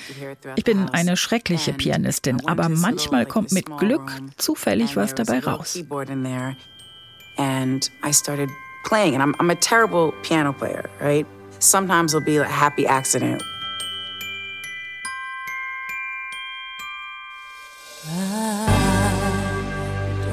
Ich 0.55 0.63
bin 0.63 0.89
eine 0.89 1.17
schreckliche 1.17 1.73
Pianistin, 1.73 2.45
aber 2.47 2.69
manchmal 2.69 3.25
kommt 3.25 3.51
mit 3.51 3.65
Glück 3.77 4.11
zufällig 4.37 4.95
was 4.95 5.15
dabei 5.15 5.39
raus. 5.39 5.79
and 7.37 7.89
I 8.03 8.11
started 8.11 8.49
playing. 8.83 9.13
And 9.13 9.23
I'm, 9.23 9.35
I'm 9.39 9.49
a 9.49 9.55
terrible 9.55 10.13
piano 10.23 10.53
player, 10.53 10.89
right? 10.99 11.25
Sometimes 11.59 12.13
it'll 12.13 12.25
be 12.25 12.37
a 12.37 12.43
happy 12.43 12.87
accident. 12.87 13.41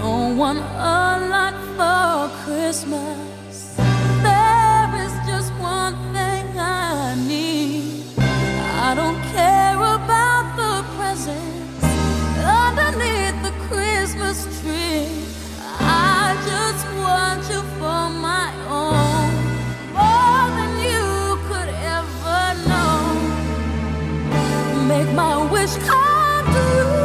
Don't 0.00 0.36
want 0.36 0.58
a 0.58 1.28
lot 1.28 1.54
for 1.76 2.44
Christmas. 2.44 3.27
Make 24.98 25.14
my 25.14 25.46
wish 25.52 25.76
come 25.86 26.44
true. 26.46 26.98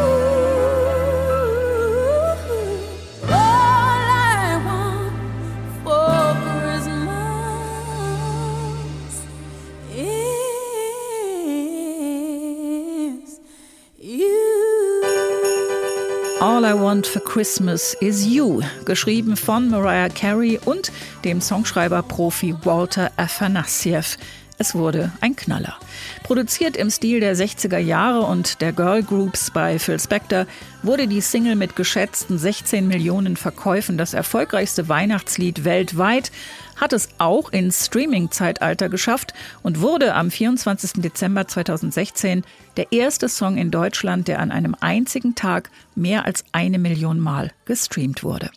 All 16.41 16.65
I 16.65 16.73
want 16.73 17.05
for 17.05 17.19
Christmas 17.19 17.95
is 18.01 18.25
you. 18.25 18.63
Geschrieben 18.85 19.37
von 19.37 19.69
Mariah 19.69 20.09
Carey 20.09 20.59
und 20.65 20.91
dem 21.23 21.41
Songschreiber-Profi 21.41 22.55
Walter 22.63 23.11
Afanasiev. 23.17 24.17
Es 24.59 24.75
wurde 24.75 25.11
ein 25.19 25.35
Knaller. 25.35 25.75
Produziert 26.21 26.77
im 26.77 26.89
Stil 26.91 27.19
der 27.19 27.35
60er 27.35 27.79
Jahre 27.79 28.21
und 28.21 28.61
der 28.61 28.71
Girl 28.71 29.01
Groups 29.01 29.49
bei 29.49 29.79
Phil 29.79 29.99
Spector, 29.99 30.45
wurde 30.83 31.07
die 31.07 31.21
Single 31.21 31.55
mit 31.55 31.75
geschätzten 31.75 32.37
16 32.37 32.87
Millionen 32.87 33.35
Verkäufen 33.35 33.97
das 33.97 34.13
erfolgreichste 34.13 34.87
Weihnachtslied 34.89 35.65
weltweit, 35.65 36.31
hat 36.75 36.93
es 36.93 37.09
auch 37.17 37.51
ins 37.51 37.87
Streaming-Zeitalter 37.87 38.89
geschafft 38.89 39.33
und 39.63 39.81
wurde 39.81 40.13
am 40.13 40.29
24. 40.29 41.01
Dezember 41.01 41.47
2016 41.47 42.43
der 42.77 42.91
erste 42.91 43.29
Song 43.29 43.57
in 43.57 43.71
Deutschland, 43.71 44.27
der 44.27 44.39
an 44.39 44.51
einem 44.51 44.75
einzigen 44.79 45.33
Tag 45.35 45.71
mehr 45.95 46.25
als 46.25 46.43
eine 46.51 46.77
Million 46.77 47.19
Mal 47.19 47.51
gestreamt 47.65 48.23
wurde. 48.23 48.51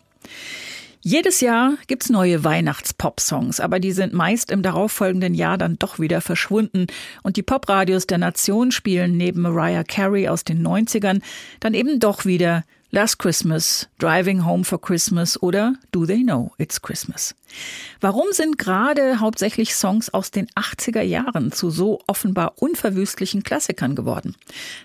Jedes 1.09 1.39
Jahr 1.39 1.75
gibt's 1.87 2.09
neue 2.09 2.43
Weihnachts-Pop-Songs, 2.43 3.61
aber 3.61 3.79
die 3.79 3.93
sind 3.93 4.11
meist 4.11 4.51
im 4.51 4.61
darauffolgenden 4.61 5.35
Jahr 5.35 5.57
dann 5.57 5.79
doch 5.79 5.99
wieder 5.99 6.19
verschwunden. 6.19 6.87
Und 7.23 7.37
die 7.37 7.43
Popradios 7.43 8.07
der 8.07 8.17
Nation 8.17 8.73
spielen 8.73 9.15
neben 9.15 9.39
Mariah 9.39 9.85
Carey 9.85 10.27
aus 10.27 10.43
den 10.43 10.67
90ern 10.67 11.21
dann 11.61 11.73
eben 11.73 12.01
doch 12.01 12.25
wieder 12.25 12.65
Last 12.91 13.19
Christmas, 13.19 13.87
Driving 13.99 14.45
Home 14.45 14.65
for 14.65 14.81
Christmas 14.81 15.41
oder 15.41 15.75
Do 15.93 16.05
They 16.05 16.23
Know 16.23 16.51
It's 16.57 16.81
Christmas? 16.81 17.35
Warum 18.01 18.25
sind 18.31 18.57
gerade 18.57 19.21
hauptsächlich 19.21 19.75
Songs 19.75 20.13
aus 20.13 20.31
den 20.31 20.47
80er 20.57 21.03
Jahren 21.03 21.53
zu 21.53 21.69
so 21.69 22.01
offenbar 22.07 22.55
unverwüstlichen 22.57 23.43
Klassikern 23.43 23.95
geworden? 23.95 24.35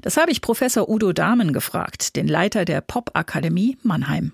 Das 0.02 0.16
habe 0.16 0.30
ich 0.30 0.40
Professor 0.40 0.88
Udo 0.88 1.12
Dahmen 1.12 1.52
gefragt, 1.52 2.14
den 2.14 2.28
Leiter 2.28 2.64
der 2.64 2.80
Popakademie 2.80 3.76
Mannheim. 3.82 4.30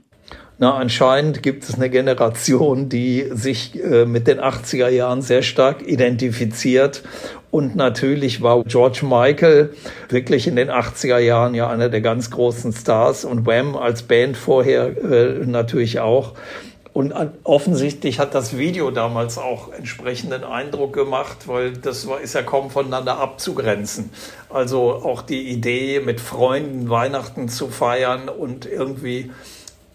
Na, 0.61 0.75
anscheinend 0.75 1.45
gibt 1.45 1.63
es 1.63 1.77
eine 1.77 1.89
Generation, 1.89 2.89
die 2.89 3.29
sich 3.31 3.81
äh, 3.81 4.07
mit 4.07 4.27
den 4.27 4.41
80er 4.41 4.89
Jahren 4.89 5.23
sehr 5.23 5.43
stark 5.43 5.87
identifiziert. 5.87 7.05
Und 7.53 7.77
natürlich 7.77 8.43
war 8.43 8.65
George 8.65 9.03
Michael 9.03 9.71
wirklich 10.09 10.49
in 10.49 10.57
den 10.57 10.69
80er 10.69 11.19
Jahren 11.19 11.55
ja 11.55 11.71
einer 11.71 11.89
der 11.89 12.01
ganz 12.01 12.33
großen 12.33 12.73
Stars 12.73 13.25
und 13.25 13.47
Wham 13.47 13.77
als 13.77 14.03
Band 14.03 14.37
vorher 14.37 14.97
äh, 14.99 15.47
natürlich 15.47 16.01
auch. 16.01 16.35
Und 16.93 17.15
offensichtlich 17.45 18.19
hat 18.19 18.35
das 18.35 18.59
Video 18.59 18.91
damals 18.91 19.39
auch 19.39 19.73
entsprechenden 19.73 20.43
Eindruck 20.43 20.93
gemacht, 20.93 21.47
weil 21.47 21.75
das 21.75 22.09
war, 22.09 22.21
ist 22.21 22.35
ja 22.35 22.43
kaum 22.43 22.71
voneinander 22.71 23.19
abzugrenzen. 23.19 24.11
Also 24.51 24.95
auch 24.95 25.23
die 25.23 25.49
Idee, 25.49 26.01
mit 26.01 26.21
Freunden 26.21 26.91
Weihnachten 26.91 27.49
zu 27.49 27.69
feiern 27.69 28.29
und 28.29 28.67
irgendwie 28.67 29.31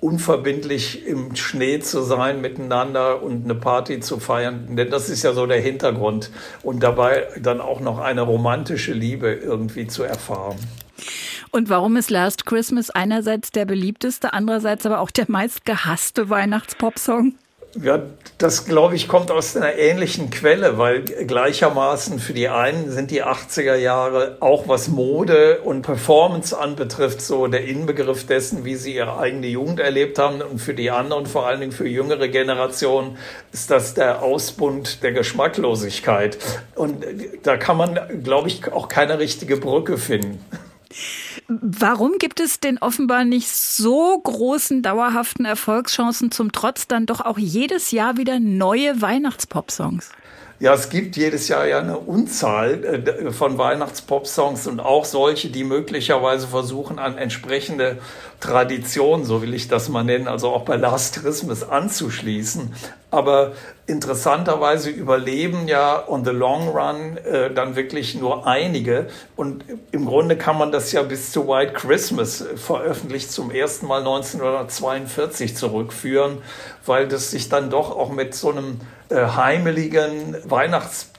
unverbindlich 0.03 1.07
im 1.07 1.36
Schnee 1.36 1.79
zu 1.79 2.01
sein 2.01 2.41
miteinander 2.41 3.24
und 3.24 3.45
eine 3.45 3.55
Party 3.55 4.01
zu 4.01 4.19
feiern, 4.19 4.75
denn 4.75 4.91
das 4.91 5.10
ist 5.10 5.24
ja 5.24 5.31
so 5.31 5.45
der 5.48 5.62
Hintergrund 5.62 6.29
und 6.62 6.83
dabei 6.83 7.27
dann 7.41 7.62
auch 7.62 7.79
noch 7.79 8.00
eine 8.00 8.22
romantische 8.22 8.91
Liebe 8.91 9.31
irgendwie 9.31 9.88
zu 9.88 10.03
erfahren. 10.03 10.57
Und 11.51 11.69
warum 11.69 11.95
ist 11.95 12.10
Last 12.10 12.45
Christmas 12.45 12.89
einerseits 12.89 13.51
der 13.51 13.65
beliebteste, 13.65 14.33
andererseits 14.33 14.86
aber 14.86 15.00
auch 15.00 15.12
der 15.12 15.25
meist 15.29 15.63
gehasste 15.65 16.29
Weihnachtspopsong? 16.29 17.36
Ja, 17.81 18.03
das 18.37 18.65
glaube 18.65 18.95
ich 18.95 19.07
kommt 19.07 19.31
aus 19.31 19.57
einer 19.57 19.73
ähnlichen 19.73 20.29
Quelle, 20.29 20.77
weil 20.77 21.01
gleichermaßen 21.01 22.19
für 22.19 22.33
die 22.33 22.47
einen 22.47 22.91
sind 22.91 23.09
die 23.09 23.23
80er 23.23 23.75
Jahre 23.75 24.37
auch 24.41 24.67
was 24.67 24.89
Mode 24.89 25.61
und 25.61 25.81
Performance 25.81 26.55
anbetrifft, 26.55 27.21
so 27.21 27.47
der 27.47 27.65
Inbegriff 27.65 28.27
dessen, 28.27 28.63
wie 28.63 28.75
sie 28.75 28.93
ihre 28.93 29.17
eigene 29.17 29.47
Jugend 29.47 29.79
erlebt 29.79 30.19
haben. 30.19 30.43
Und 30.43 30.59
für 30.59 30.75
die 30.75 30.91
anderen, 30.91 31.25
vor 31.25 31.47
allen 31.47 31.61
Dingen 31.61 31.71
für 31.71 31.87
jüngere 31.87 32.27
Generationen, 32.27 33.17
ist 33.51 33.71
das 33.71 33.95
der 33.95 34.21
Ausbund 34.21 35.01
der 35.01 35.11
Geschmacklosigkeit. 35.11 36.37
Und 36.75 37.03
da 37.41 37.57
kann 37.57 37.77
man, 37.77 37.99
glaube 38.23 38.49
ich, 38.49 38.71
auch 38.71 38.87
keine 38.87 39.17
richtige 39.17 39.57
Brücke 39.57 39.97
finden. 39.97 40.45
Warum 41.47 42.17
gibt 42.19 42.39
es 42.39 42.59
denn 42.59 42.77
offenbar 42.77 43.25
nicht 43.25 43.50
so 43.50 44.19
großen, 44.19 44.81
dauerhaften 44.81 45.45
Erfolgschancen 45.45 46.31
zum 46.31 46.51
Trotz 46.51 46.88
dann 46.88 47.05
doch 47.05 47.21
auch 47.21 47.38
jedes 47.38 47.91
Jahr 47.91 48.17
wieder 48.17 48.39
neue 48.39 49.01
Weihnachtspop-Songs? 49.01 50.09
Ja, 50.59 50.73
es 50.73 50.89
gibt 50.89 51.17
jedes 51.17 51.50
Jahr 51.50 51.65
ja 51.65 51.79
eine 51.79 51.97
Unzahl 51.97 52.85
äh, 52.85 53.31
von 53.31 53.57
Weihnachtspop-Songs 53.57 54.67
und 54.67 54.79
auch 54.79 55.03
solche, 55.03 55.50
die 55.50 55.65
möglicherweise 55.65 56.47
versuchen, 56.47 57.00
an 57.00 57.17
entsprechende 57.17 57.97
Traditionen, 58.43 59.25
so 59.25 59.41
will 59.41 59.53
ich 59.53 59.69
das 59.69 59.88
mal 59.88 60.03
nennen, 60.03 60.27
also 60.27 60.50
auch 60.50 60.63
bei 60.63 60.75
Last 60.75 61.21
Christmas 61.21 61.63
anzuschließen. 61.63 62.75
Aber 63.09 63.53
interessanterweise 63.88 64.89
überleben 64.89 65.69
ja 65.69 66.03
on 66.09 66.25
the 66.25 66.31
long 66.31 66.67
run 66.67 67.15
äh, 67.15 67.53
dann 67.53 67.77
wirklich 67.77 68.15
nur 68.15 68.45
einige. 68.45 69.07
Und 69.38 69.63
im 69.93 70.05
Grunde 70.05 70.35
kann 70.35 70.57
man 70.57 70.73
das 70.73 70.91
ja 70.91 71.03
bis 71.03 71.31
zu 71.31 71.47
White 71.47 71.71
Christmas 71.71 72.41
äh, 72.41 72.57
veröffentlicht 72.57 73.31
zum 73.31 73.50
ersten 73.50 73.88
Mal 73.88 74.00
1942 74.00 75.55
zurückführen, 75.55 76.39
weil 76.85 77.07
das 77.07 77.31
sich 77.31 77.47
dann 77.47 77.69
doch 77.69 77.95
auch 77.95 78.12
mit 78.12 78.35
so 78.35 78.51
einem 78.51 78.81
äh, 79.07 79.25
heimeligen 79.25 80.35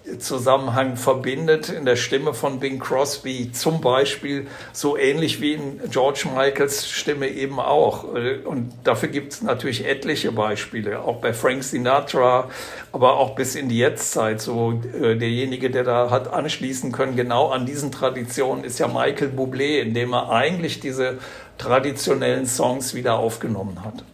Weihnachtszusammenhang 0.05 0.97
verbindet 0.97 1.69
in 1.69 1.85
der 1.85 1.97
Stimme 1.97 2.35
von 2.35 2.61
Bing 2.61 2.79
Crosby 2.79 3.53
zum 3.53 3.81
Beispiel 3.81 4.47
so 4.73 4.97
ähnlich 4.97 5.41
wie 5.41 5.55
in 5.55 5.81
George 5.91 6.27
Michaels 6.35 6.89
Stimme 6.89 7.29
eben 7.29 7.59
auch. 7.59 8.05
Und 8.05 8.73
dafür 8.85 9.09
gibt 9.09 9.33
es 9.33 9.43
natürlich 9.43 9.87
etliche 9.87 10.33
Beispiele, 10.33 11.01
auch 11.01 11.21
bei 11.21 11.33
Frank 11.33 11.65
Sinatra, 11.65 12.49
aber 12.93 13.19
auch 13.19 13.35
bis 13.35 13.55
in 13.55 13.69
die 13.69 13.79
Jetztzeit. 13.79 14.41
So 14.41 14.81
äh, 15.01 15.17
derjenige, 15.17 15.71
der 15.71 15.85
da 15.85 16.11
hat 16.11 16.33
anschließen 16.33 16.93
können, 16.93 17.17
genau 17.17 17.49
an 17.49 17.67
diesen 17.67 17.91
Traditionen 17.91 18.65
ist 18.65 18.79
ja 18.79 18.89
Michael 18.89 19.31
Bublé, 19.37 19.81
indem 19.81 20.13
er 20.13 20.31
eigentlich 20.31 20.81
diese 20.81 21.19
traditionellen 21.59 22.47
Songs 22.47 22.95
wieder 22.95 23.19
aufgenommen 23.19 23.85
hat. 23.85 24.05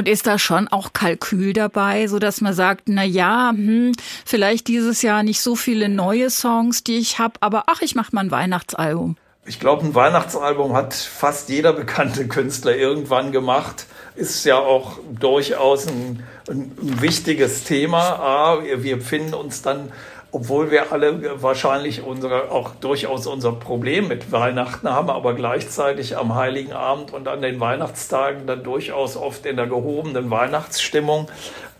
Und 0.00 0.08
ist 0.08 0.26
da 0.26 0.38
schon 0.38 0.66
auch 0.66 0.94
Kalkül 0.94 1.52
dabei, 1.52 2.06
so 2.06 2.18
dass 2.18 2.40
man 2.40 2.54
sagt, 2.54 2.84
na 2.86 3.04
ja, 3.04 3.50
hm, 3.54 3.92
vielleicht 4.24 4.66
dieses 4.66 5.02
Jahr 5.02 5.22
nicht 5.22 5.42
so 5.42 5.56
viele 5.56 5.90
neue 5.90 6.30
Songs, 6.30 6.82
die 6.82 6.96
ich 6.96 7.18
habe, 7.18 7.34
aber 7.40 7.64
ach, 7.66 7.82
ich 7.82 7.94
mache 7.94 8.14
mal 8.14 8.22
ein 8.22 8.30
Weihnachtsalbum. 8.30 9.18
Ich 9.44 9.60
glaube, 9.60 9.84
ein 9.84 9.94
Weihnachtsalbum 9.94 10.72
hat 10.72 10.94
fast 10.94 11.50
jeder 11.50 11.74
bekannte 11.74 12.26
Künstler 12.28 12.74
irgendwann 12.74 13.30
gemacht. 13.30 13.84
Ist 14.16 14.46
ja 14.46 14.56
auch 14.56 15.00
durchaus 15.20 15.86
ein, 15.86 16.24
ein, 16.48 16.72
wichtiges 16.80 17.64
Thema. 17.64 18.00
A, 18.00 18.62
wir 18.62 19.02
finden 19.02 19.34
uns 19.34 19.60
dann 19.60 19.92
obwohl 20.32 20.70
wir 20.70 20.92
alle 20.92 21.42
wahrscheinlich 21.42 22.02
unsere, 22.02 22.50
auch 22.50 22.70
durchaus 22.80 23.26
unser 23.26 23.52
Problem 23.52 24.08
mit 24.08 24.30
Weihnachten 24.30 24.88
haben, 24.88 25.10
aber 25.10 25.34
gleichzeitig 25.34 26.16
am 26.16 26.34
Heiligen 26.34 26.72
Abend 26.72 27.12
und 27.12 27.26
an 27.26 27.42
den 27.42 27.58
Weihnachtstagen 27.58 28.46
dann 28.46 28.62
durchaus 28.62 29.16
oft 29.16 29.44
in 29.46 29.56
der 29.56 29.66
gehobenen 29.66 30.30
Weihnachtsstimmung. 30.30 31.28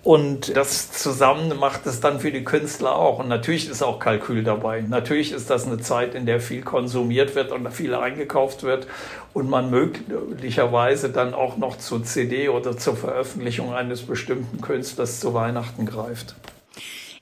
Und 0.03 0.57
das 0.57 0.93
zusammen 0.93 1.59
macht 1.59 1.85
es 1.87 2.01
dann 2.01 2.21
für 2.21 2.33
die 2.33 2.43
Künstler 2.43 2.97
auch. 2.97 3.19
Und 3.19 3.29
natürlich 3.29 3.69
ist 3.69 3.83
auch 3.83 3.99
Kalkül 3.99 4.43
dabei. 4.43 4.81
Natürlich 4.81 5.31
ist 5.31 5.51
das 5.51 5.67
eine 5.67 5.79
Zeit, 5.79 6.15
in 6.15 6.25
der 6.25 6.41
viel 6.41 6.63
konsumiert 6.63 7.35
wird 7.35 7.53
und 7.53 7.71
viel 7.71 7.95
eingekauft 7.95 8.63
wird 8.63 8.87
und 9.35 9.51
man 9.51 9.69
möglicherweise 9.69 11.11
dann 11.11 11.35
auch 11.35 11.59
noch 11.59 11.77
zur 11.77 12.03
CD 12.03 12.49
oder 12.49 12.79
zur 12.79 12.97
Veröffentlichung 12.97 13.75
eines 13.75 14.03
bestimmten 14.03 14.63
Künstlers 14.63 15.21
zu 15.21 15.35
Weihnachten 15.35 15.85
greift. 15.85 16.35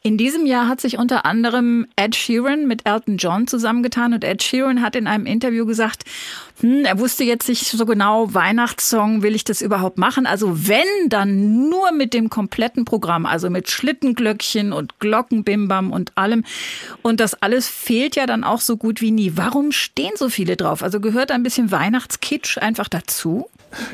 In 0.01 0.17
diesem 0.17 0.47
Jahr 0.47 0.69
hat 0.69 0.81
sich 0.81 0.97
unter 0.97 1.25
anderem 1.25 1.87
Ed 1.97 2.15
Sheeran 2.15 2.69
mit 2.69 2.87
Elton 2.87 3.17
John 3.17 3.49
zusammengetan 3.49 4.15
und 4.15 4.23
Ed 4.23 4.43
Sheeran 4.43 4.81
hat 4.81 4.95
in 4.95 5.09
einem 5.09 5.27
Interview 5.27 5.67
gesagt, 5.67 6.05
hm, 6.61 6.85
er 6.85 7.01
wusste 7.01 7.25
jetzt 7.25 7.49
nicht 7.49 7.67
so 7.67 7.85
genau, 7.85 8.33
Weihnachtssong, 8.33 9.23
will 9.23 9.35
ich 9.35 9.43
das 9.43 9.61
überhaupt 9.61 9.99
machen? 9.99 10.25
Also 10.25 10.69
wenn, 10.69 11.09
dann 11.09 11.69
nur 11.69 11.91
mit 11.91 12.15
dem 12.15 12.31
kompletten 12.31 12.85
Programm, 12.85 13.27
also 13.27 13.51
mit 13.51 13.71
Schlittenglöckchen 13.71 14.73
und 14.73 15.01
Glockenbimbam 15.01 15.91
und 15.91 16.17
allem. 16.17 16.45
Und 17.03 17.19
das 17.19 17.35
alles 17.35 17.69
fehlt 17.69 18.15
ja 18.15 18.27
dann 18.27 18.45
auch 18.45 18.61
so 18.61 18.77
gut 18.77 19.01
wie 19.01 19.11
nie. 19.11 19.33
Warum 19.35 19.73
stehen 19.73 20.13
so 20.15 20.29
viele 20.29 20.57
drauf? 20.57 20.85
Also 20.85 21.01
gehört 21.01 21.33
ein 21.33 21.43
bisschen 21.43 21.73
Weihnachtskitsch 21.73 22.59
einfach 22.59 22.89
dazu? 22.89 23.51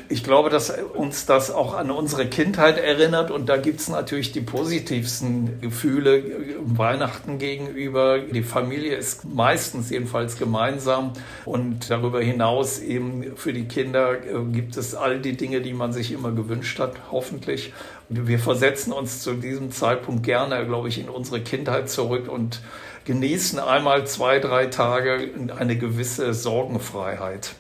Ich 0.09 0.23
glaube, 0.23 0.51
dass 0.51 0.71
uns 0.71 1.27
das 1.27 1.51
auch 1.51 1.75
an 1.75 1.91
unsere 1.91 2.27
Kindheit 2.27 2.79
erinnert 2.79 3.33
und 3.33 3.49
da 3.49 3.57
gibt 3.57 3.81
es 3.81 3.89
natürlich 3.89 4.31
die 4.31 4.41
positivsten 4.41 5.61
Gefühle 5.61 6.23
Weihnachten 6.65 7.39
gegenüber. 7.39 8.19
Die 8.19 8.45
Familie 8.45 8.95
ist 8.95 9.25
meistens 9.25 9.91
jedenfalls 9.91 10.39
gemeinsam 10.39 11.13
und 11.45 11.91
darüber 11.91 12.21
hinaus 12.21 12.79
eben 12.79 13.37
für 13.37 13.53
die 13.53 13.65
Kinder 13.65 14.13
äh, 14.13 14.45
gibt 14.53 14.77
es 14.77 14.95
all 14.95 15.21
die 15.21 15.37
Dinge, 15.37 15.61
die 15.61 15.73
man 15.73 15.93
sich 15.93 16.13
immer 16.13 16.31
gewünscht 16.31 16.79
hat, 16.79 16.95
hoffentlich. 17.11 17.73
Wir 18.09 18.39
versetzen 18.39 18.93
uns 18.93 19.23
zu 19.23 19.35
diesem 19.35 19.73
Zeitpunkt 19.73 20.23
gerne, 20.23 20.65
glaube 20.67 20.89
ich, 20.89 21.01
in 21.01 21.09
unsere 21.09 21.41
Kindheit 21.41 21.91
zurück 21.91 22.29
und 22.29 22.61
genießen 23.07 23.59
einmal 23.59 24.07
zwei, 24.07 24.39
drei 24.39 24.67
Tage 24.67 25.31
eine 25.59 25.77
gewisse 25.77 26.33
Sorgenfreiheit. 26.33 27.55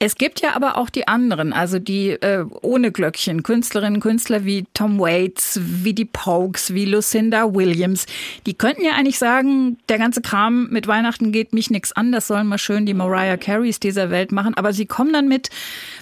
Es 0.00 0.14
gibt 0.14 0.40
ja 0.40 0.54
aber 0.54 0.76
auch 0.76 0.90
die 0.90 1.08
anderen, 1.08 1.52
also 1.52 1.80
die 1.80 2.10
äh, 2.10 2.44
ohne 2.62 2.92
Glöckchen, 2.92 3.42
Künstlerinnen 3.42 4.00
Künstler 4.00 4.44
wie 4.44 4.64
Tom 4.72 5.00
Waits, 5.00 5.58
wie 5.60 5.92
die 5.92 6.04
Pokes, 6.04 6.72
wie 6.72 6.84
Lucinda 6.84 7.52
Williams. 7.52 8.06
Die 8.46 8.54
könnten 8.54 8.84
ja 8.84 8.92
eigentlich 8.92 9.18
sagen, 9.18 9.76
der 9.88 9.98
ganze 9.98 10.22
Kram 10.22 10.68
mit 10.70 10.86
Weihnachten 10.86 11.32
geht 11.32 11.52
mich 11.52 11.70
nichts 11.70 11.92
an, 11.92 12.12
das 12.12 12.28
sollen 12.28 12.46
mal 12.46 12.58
schön 12.58 12.86
die 12.86 12.94
Mariah 12.94 13.36
Careys 13.36 13.80
dieser 13.80 14.10
Welt 14.10 14.30
machen. 14.30 14.54
Aber 14.54 14.72
sie 14.72 14.86
kommen 14.86 15.12
dann 15.12 15.26
mit, 15.26 15.50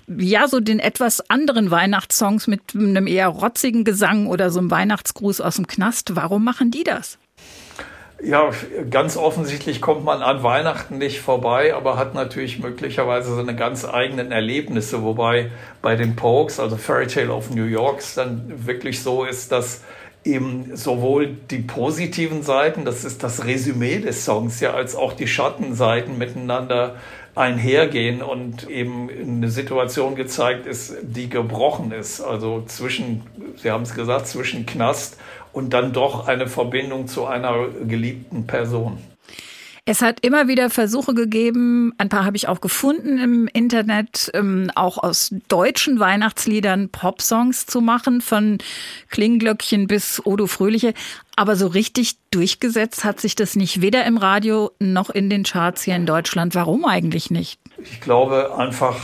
ja, 0.07 0.47
so 0.47 0.61
den 0.61 0.79
etwas 0.79 1.31
anderen 1.31 1.71
Weihnachtssongs 1.71 2.49
mit 2.49 2.75
einem 2.75 3.07
eher 3.07 3.29
rotzigen 3.29 3.85
Gesang 3.85 4.27
oder 4.27 4.51
so 4.51 4.59
einem 4.59 4.71
Weihnachtsgruß 4.71 5.41
aus 5.41 5.57
dem 5.57 5.67
Knast. 5.67 6.17
Warum 6.17 6.45
machen 6.45 6.71
die 6.71 6.85
das? 6.85 7.19
Ja, 8.23 8.51
ganz 8.91 9.19
offensichtlich 9.19 9.83
kommt 9.83 10.05
man 10.05 10.23
an 10.23 10.43
Weihnachten 10.43 10.97
nicht 10.97 11.21
vorbei, 11.21 11.75
aber 11.75 11.99
hat 11.99 12.15
natürlich 12.15 12.59
möglicherweise 12.59 13.35
seine 13.35 13.55
ganz 13.55 13.85
eigenen 13.85 14.33
Erlebnisse, 14.33 15.03
wobei 15.03 15.51
bei 15.83 15.97
den 15.97 16.17
Pokes, 16.17 16.59
also 16.59 16.77
Fairy 16.77 17.09
Tale 17.09 17.33
of 17.33 17.51
New 17.51 17.65
York, 17.65 18.03
dann 18.15 18.67
wirklich 18.67 19.03
so 19.03 19.25
ist, 19.25 19.53
dass 19.53 19.83
eben 20.25 20.75
sowohl 20.77 21.37
die 21.51 21.59
positiven 21.59 22.43
Seiten, 22.43 22.85
das 22.85 23.05
ist 23.05 23.23
das 23.23 23.45
Resümee 23.45 23.99
des 23.99 24.25
Songs, 24.25 24.61
ja, 24.61 24.73
als 24.73 24.97
auch 24.97 25.13
die 25.13 25.29
Schattenseiten 25.29 26.17
miteinander 26.17 26.97
einhergehen 27.35 28.23
und 28.23 28.69
eben 28.69 29.11
eine 29.11 29.51
Situation 29.51 30.15
gezeigt 30.15 30.67
ist, 30.67 30.97
die 31.03 31.29
gebrochen 31.29 31.93
ist. 31.93 32.23
Also 32.23 32.65
zwischen, 32.67 33.25
Sie 33.57 33.71
haben 33.71 33.83
es 33.83 33.95
gesagt, 33.95 34.27
zwischen 34.27 34.65
Knast 34.65 35.19
und 35.57 35.71
dann 35.71 35.95
doch 35.95 36.29
eine 36.29 36.49
Verbindung 36.49 37.07
zu 37.07 37.25
einer 37.25 37.69
geliebten 37.89 38.47
Person. 38.47 38.99
Es 39.87 40.03
hat 40.03 40.21
immer 40.21 40.49
wieder 40.49 40.69
Versuche 40.69 41.15
gegeben, 41.15 41.95
ein 41.97 42.11
paar 42.11 42.27
habe 42.27 42.37
ich 42.37 42.49
auch 42.49 42.61
gefunden 42.61 43.19
im 43.19 43.49
Internet, 43.51 44.31
ähm, 44.35 44.71
auch 44.75 44.99
aus 44.99 45.35
deutschen 45.49 45.99
Weihnachtsliedern 45.99 46.91
Popsongs 46.91 47.65
zu 47.65 47.81
machen, 47.81 48.21
von 48.21 48.59
Klingglöckchen 49.09 49.87
bis 49.87 50.21
Odo 50.27 50.47
Fröhliche. 50.47 50.93
Aber 51.37 51.57
so 51.57 51.69
richtig 51.69 52.19
durchgesetzt 52.31 53.05
hat 53.05 53.21
sich 53.21 53.35
das 53.35 53.57
nicht, 53.57 53.81
weder 53.81 54.05
im 54.05 54.19
Radio 54.19 54.73
noch 54.79 55.09
in 55.09 55.31
den 55.31 55.45
Charts 55.45 55.85
hier 55.85 55.97
in 55.97 56.05
Deutschland. 56.05 56.55
Warum 56.55 56.85
eigentlich 56.85 57.31
nicht? 57.31 57.59
Ich 57.79 58.01
glaube 58.01 58.57
einfach, 58.57 58.97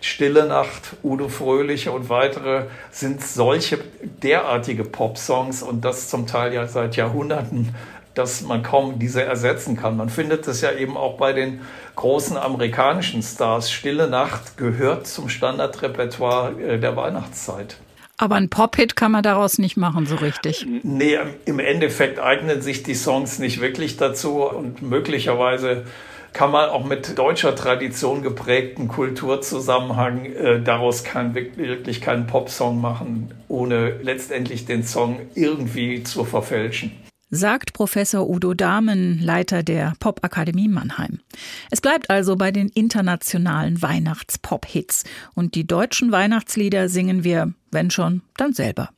Stille 0.00 0.46
Nacht, 0.46 0.96
Udo 1.04 1.28
Fröhliche 1.28 1.92
und 1.92 2.08
weitere 2.08 2.64
sind 2.90 3.22
solche 3.22 3.78
derartige 4.02 4.84
Popsongs 4.84 5.62
und 5.62 5.84
das 5.84 6.08
zum 6.08 6.26
Teil 6.26 6.52
ja 6.52 6.66
seit 6.66 6.96
Jahrhunderten 6.96 7.74
dass 8.18 8.42
man 8.42 8.64
kaum 8.64 8.98
diese 8.98 9.22
ersetzen 9.22 9.76
kann. 9.76 9.96
Man 9.96 10.08
findet 10.08 10.46
es 10.48 10.60
ja 10.60 10.72
eben 10.72 10.96
auch 10.96 11.16
bei 11.18 11.32
den 11.32 11.60
großen 11.94 12.36
amerikanischen 12.36 13.22
Stars. 13.22 13.70
Stille 13.70 14.08
Nacht 14.08 14.56
gehört 14.56 15.06
zum 15.06 15.28
Standardrepertoire 15.28 16.60
äh, 16.60 16.80
der 16.80 16.96
Weihnachtszeit. 16.96 17.76
Aber 18.16 18.34
ein 18.34 18.48
Pop-Hit 18.48 18.96
kann 18.96 19.12
man 19.12 19.22
daraus 19.22 19.58
nicht 19.58 19.76
machen, 19.76 20.06
so 20.06 20.16
richtig. 20.16 20.66
Nee, 20.82 21.16
im 21.44 21.60
Endeffekt 21.60 22.18
eignen 22.18 22.60
sich 22.60 22.82
die 22.82 22.96
Songs 22.96 23.38
nicht 23.38 23.60
wirklich 23.60 23.96
dazu 23.96 24.42
und 24.42 24.82
möglicherweise 24.82 25.84
kann 26.32 26.50
man 26.50 26.70
auch 26.70 26.84
mit 26.84 27.18
deutscher 27.18 27.54
Tradition 27.54 28.22
geprägten 28.22 28.88
Kulturzusammenhang 28.88 30.26
äh, 30.26 30.62
daraus 30.62 31.04
kann 31.04 31.34
wirklich 31.34 32.00
keinen 32.00 32.26
Popsong 32.26 32.80
machen, 32.80 33.32
ohne 33.48 33.98
letztendlich 34.02 34.66
den 34.66 34.84
Song 34.84 35.20
irgendwie 35.34 36.02
zu 36.04 36.24
verfälschen 36.24 36.92
sagt 37.30 37.72
Professor 37.72 38.28
Udo 38.28 38.54
Dahmen, 38.54 39.20
Leiter 39.20 39.62
der 39.62 39.94
Popakademie 40.00 40.68
Mannheim. 40.68 41.20
Es 41.70 41.80
bleibt 41.80 42.10
also 42.10 42.36
bei 42.36 42.50
den 42.50 42.68
internationalen 42.68 43.80
Weihnachtspop-Hits 43.82 45.04
und 45.34 45.54
die 45.54 45.66
deutschen 45.66 46.10
Weihnachtslieder 46.12 46.88
singen 46.88 47.24
wir, 47.24 47.52
wenn 47.70 47.90
schon, 47.90 48.22
dann 48.36 48.52
selber. 48.52 48.90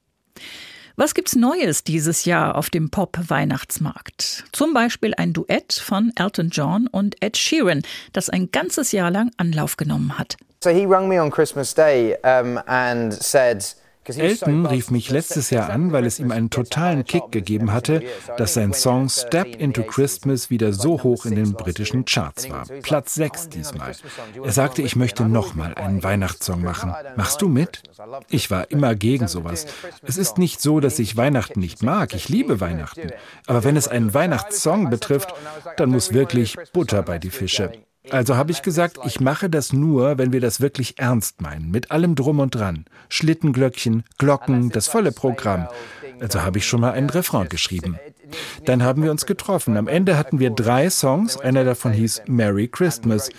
Was 1.01 1.15
gibt's 1.15 1.35
Neues 1.35 1.83
dieses 1.83 2.27
Jahr 2.27 2.57
auf 2.57 2.69
dem 2.69 2.91
Pop-Weihnachtsmarkt? 2.91 4.45
Zum 4.53 4.75
Beispiel 4.75 5.15
ein 5.17 5.33
Duett 5.33 5.73
von 5.73 6.13
Elton 6.15 6.51
John 6.51 6.89
und 6.89 7.17
Ed 7.23 7.39
Sheeran, 7.39 7.81
das 8.13 8.29
ein 8.29 8.51
ganzes 8.51 8.93
Jahr 8.93 9.11
lang 9.11 9.31
Anlauf 9.39 9.79
genommen 9.79 10.19
hat. 10.19 10.37
So 10.63 10.69
he 10.69 10.85
rang 10.85 11.09
me 11.09 11.19
on 11.19 11.31
Christmas 11.31 11.75
Day 11.75 12.19
um, 12.23 12.61
and 12.67 13.15
said, 13.15 13.65
Elton 14.07 14.67
rief 14.67 14.91
mich 14.91 15.11
letztes 15.11 15.51
Jahr 15.51 15.71
an, 15.71 15.93
weil 15.93 16.07
es 16.07 16.19
ihm 16.19 16.31
einen 16.33 16.51
totalen 16.51 17.05
Kick 17.05 17.31
gegeben 17.31 17.73
hatte, 17.73 18.03
dass 18.37 18.55
sein 18.55 18.73
Song 18.73 19.09
Step 19.09 19.55
into 19.57 19.83
Christmas 19.83 20.51
wieder 20.51 20.73
so 20.73 21.03
hoch 21.03 21.27
in 21.27 21.35
den 21.35 21.53
britischen 21.53 22.05
Charts 22.05 22.51
war. 22.51 22.67
Platz 22.83 23.15
6 23.15 23.51
diesmal. 23.51 23.93
Er 24.43 24.53
sagte, 24.53 24.83
ich 24.83 24.97
möchte 24.97 25.25
nochmal 25.25 25.75
einen 25.75 26.03
Weihnachtssong 26.03 26.63
machen. 26.63 26.95
Machst 27.17 27.43
du 27.43 27.49
mit? 27.49 27.83
Ich 28.29 28.51
war 28.51 28.71
immer 28.71 28.95
gegen 28.95 29.29
sowas. 29.29 29.67
Es 30.03 30.17
ist 30.17 30.39
nicht 30.39 30.61
so, 30.61 30.81
dass 30.81 30.99
ich 30.99 31.17
Weihnachten 31.17 31.61
nicht 31.61 31.83
mag. 31.83 32.15
Ich 32.15 32.29
liebe 32.29 32.61
Weihnachten. 32.61 33.11
Aber 33.47 33.65
wenn 33.65 33.77
es 33.77 33.89
einen 33.89 34.15
Weihnachtssong 34.15 34.91
betrifft, 34.91 35.35
dann 35.77 35.91
muss 35.91 36.13
wirklich 36.13 36.57
Butter 36.73 37.03
bei 37.03 37.19
die 37.19 37.31
Fische. 37.31 37.73
Also 38.09 38.37
habe 38.37 38.51
ich 38.51 38.63
gesagt, 38.63 38.99
ich 39.05 39.21
mache 39.21 39.51
das 39.51 39.73
nur, 39.73 40.17
wenn 40.17 40.33
wir 40.33 40.41
das 40.41 40.61
wirklich 40.61 40.99
ernst 40.99 41.43
meinen, 41.43 41.71
mit 41.71 41.91
allem 41.91 42.15
drum 42.15 42.39
und 42.39 42.55
dran. 42.55 42.87
Schlittenglöckchen, 43.11 44.05
Glocken, 44.17 44.71
das 44.71 44.89
volle 44.89 45.13
Programm. 45.13 45.69
Also 46.19 46.43
habe 46.43 46.59
ich 46.59 46.67
schon 46.67 46.81
mal 46.81 46.93
einen 46.93 47.11
Refrain 47.11 47.49
geschrieben. 47.49 47.99
Dann 48.65 48.83
haben 48.83 49.03
wir 49.03 49.11
uns 49.11 49.27
getroffen. 49.27 49.77
Am 49.77 49.89
Ende 49.89 50.17
hatten 50.17 50.39
wir 50.39 50.51
drei 50.51 50.89
Songs. 50.89 51.37
Einer 51.39 51.65
davon 51.65 51.93
hieß 51.93 52.23
Merry 52.27 52.69
Christmas. 52.69 53.31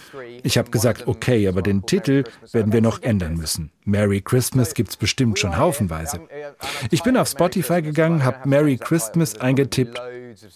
Ich 0.43 0.57
habe 0.57 0.69
gesagt, 0.69 1.07
okay, 1.07 1.47
aber 1.47 1.61
den 1.61 1.85
Titel 1.85 2.23
werden 2.51 2.73
wir 2.73 2.81
noch 2.81 3.01
ändern 3.01 3.35
müssen. 3.35 3.71
Merry 3.85 4.21
Christmas 4.21 4.73
gibt's 4.73 4.97
bestimmt 4.97 5.39
schon 5.39 5.57
haufenweise. 5.57 6.19
Ich 6.89 7.03
bin 7.03 7.17
auf 7.17 7.29
Spotify 7.29 7.81
gegangen, 7.81 8.25
habe 8.25 8.47
Merry 8.47 8.77
Christmas 8.77 9.39
eingetippt. 9.39 10.01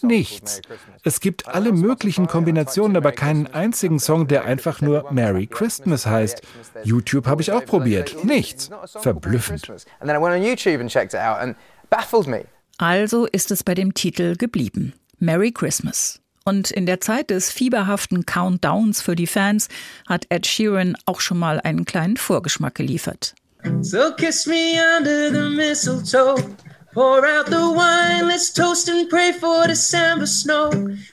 Nichts. 0.02 0.60
Es 1.02 1.20
gibt 1.20 1.48
alle 1.48 1.72
möglichen 1.72 2.26
Kombinationen, 2.26 2.96
aber 2.96 3.12
keinen 3.12 3.46
einzigen 3.46 3.98
Song, 3.98 4.26
der 4.26 4.44
einfach 4.44 4.80
nur 4.80 5.10
Merry 5.12 5.46
Christmas 5.46 6.06
heißt. 6.06 6.42
YouTube 6.84 7.26
habe 7.26 7.42
ich 7.42 7.52
auch 7.52 7.64
probiert. 7.64 8.24
Nichts. 8.24 8.70
Verblüffend. 9.00 9.86
Also 12.78 13.26
ist 13.26 13.50
es 13.50 13.64
bei 13.64 13.74
dem 13.74 13.94
Titel 13.94 14.36
geblieben. 14.36 14.92
Merry 15.18 15.50
Christmas. 15.52 16.20
Und 16.44 16.70
in 16.70 16.86
der 16.86 17.00
Zeit 17.00 17.30
des 17.30 17.50
fieberhaften 17.50 18.24
Countdowns 18.24 19.02
für 19.02 19.16
die 19.16 19.26
Fans 19.26 19.68
hat 20.06 20.26
Ed 20.28 20.46
Sheeran 20.46 20.96
auch 21.04 21.20
schon 21.20 21.38
mal 21.38 21.60
einen 21.60 21.84
kleinen 21.84 22.16
Vorgeschmack 22.16 22.76
geliefert. 22.76 23.34
So 23.80 24.12
kiss 24.16 24.46
me 24.46 24.78
under 24.96 25.32
the 25.32 25.56
mistletoe. 25.56 26.36
Pour 26.96 27.26
out 27.26 27.44
the 27.50 27.70
wine, 27.76 28.26
let's 28.26 28.50
toast 28.50 28.88
and 28.88 29.06
pray 29.10 29.30
for 29.30 29.66
December 29.66 30.26
snow. 30.26 30.70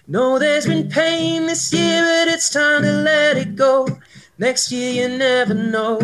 No, 0.07 0.39
there's 0.39 0.65
been 0.65 0.87
pain 0.87 1.45
this 1.45 1.73
year, 1.73 2.01
but 2.01 2.33
it's 2.33 2.49
time 2.49 2.83
to 2.83 2.91
let 3.03 3.35
it 3.35 3.57
go. 3.57 3.89
Next 4.37 4.71
year 4.71 4.93
you 4.93 5.17
never 5.17 5.53
know. 5.53 5.99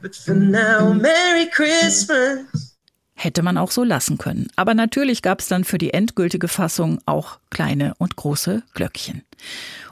But 0.00 0.16
for 0.16 0.32
now, 0.32 0.94
Merry 0.94 1.50
Christmas. 1.50 2.78
Hätte 3.14 3.42
man 3.42 3.58
auch 3.58 3.72
so 3.72 3.84
lassen 3.84 4.16
können. 4.16 4.48
Aber 4.56 4.72
natürlich 4.72 5.20
gab 5.20 5.40
es 5.40 5.48
dann 5.48 5.64
für 5.64 5.76
die 5.76 5.92
endgültige 5.92 6.48
Fassung 6.48 6.98
auch 7.04 7.40
kleine 7.50 7.92
und 7.98 8.16
große 8.16 8.62
Glöckchen. 8.72 9.20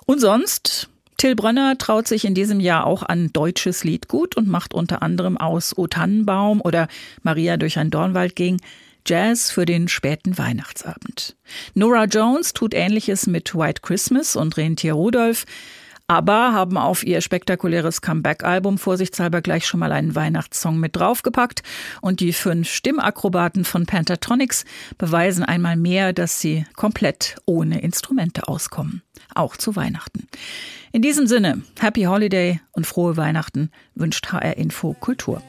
Und 0.07 0.23
sonst, 0.23 0.89
Till 1.19 1.37
Brönner 1.37 1.77
traut 1.77 2.09
sich 2.09 2.25
in 2.25 2.35
diesem 2.35 2.61
Jahr 2.61 2.87
auch 2.87 3.03
an 3.03 3.31
deutsches 3.31 3.85
Liedgut 3.85 4.39
und 4.39 4.49
macht 4.49 4.73
unter 4.73 5.03
anderem 5.03 5.37
aus 5.37 5.77
O 5.77 5.87
Tannenbaum 5.87 6.63
oder 6.63 6.89
Maria 7.23 7.59
durch 7.59 7.79
ein 7.79 7.91
Dornwald 7.91 8.37
ging 8.37 8.59
Jazz 9.07 9.51
für 9.51 9.65
den 9.65 9.89
späten 9.89 10.39
Weihnachtsabend. 10.39 11.37
Nora 11.75 12.05
Jones 12.05 12.53
tut 12.53 12.75
ähnliches 12.75 13.27
mit 13.27 13.55
White 13.55 13.83
Christmas 13.83 14.37
und 14.37 14.57
Rentier 14.57 14.95
Rudolph. 14.95 15.45
Aber 16.09 16.53
haben 16.53 16.77
auf 16.77 17.05
ihr 17.05 17.21
spektakuläres 17.21 18.03
Comeback-Album 18.03 18.77
vorsichtshalber 18.77 19.41
gleich 19.41 19.67
schon 19.67 19.81
mal 19.81 19.93
einen 19.93 20.15
Weihnachtssong 20.15 20.79
mit 20.79 20.97
draufgepackt. 20.97 21.63
Und 22.01 22.21
die 22.21 22.33
fünf 22.33 22.69
Stimmakrobaten 22.69 23.65
von 23.65 23.87
Pentatonix 23.87 24.65
beweisen 24.99 25.45
einmal 25.45 25.77
mehr, 25.77 26.13
dass 26.13 26.41
sie 26.41 26.67
komplett 26.77 27.37
ohne 27.47 27.81
Instrumente 27.81 28.47
auskommen. 28.47 29.03
Auch 29.35 29.57
zu 29.57 29.75
Weihnachten. 29.75 30.29
In 30.95 31.01
diesem 31.01 31.27
Sinne, 31.27 31.63
Happy 31.81 32.03
Holiday 32.03 32.61
und 32.73 32.87
frohe 32.87 33.17
Weihnachten 33.17 33.71
wünscht 33.95 34.31
HR 34.31 34.59
Info 34.59 34.93
Kultur. 34.93 35.43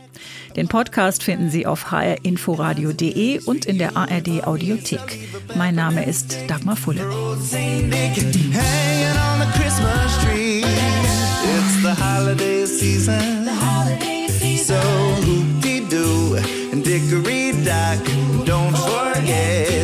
Den 0.55 0.69
Podcast 0.69 1.21
finden 1.21 1.49
Sie 1.49 1.65
auf 1.65 1.91
hrinforadio.de 1.91 3.41
und 3.43 3.65
in 3.65 3.77
der 3.77 3.97
ARD 3.97 4.47
Audiothek. 4.47 5.19
Mein 5.55 5.75
Name 5.75 6.05
ist 6.05 6.37
Dagmar 6.47 6.77
Fulle. 6.77 7.01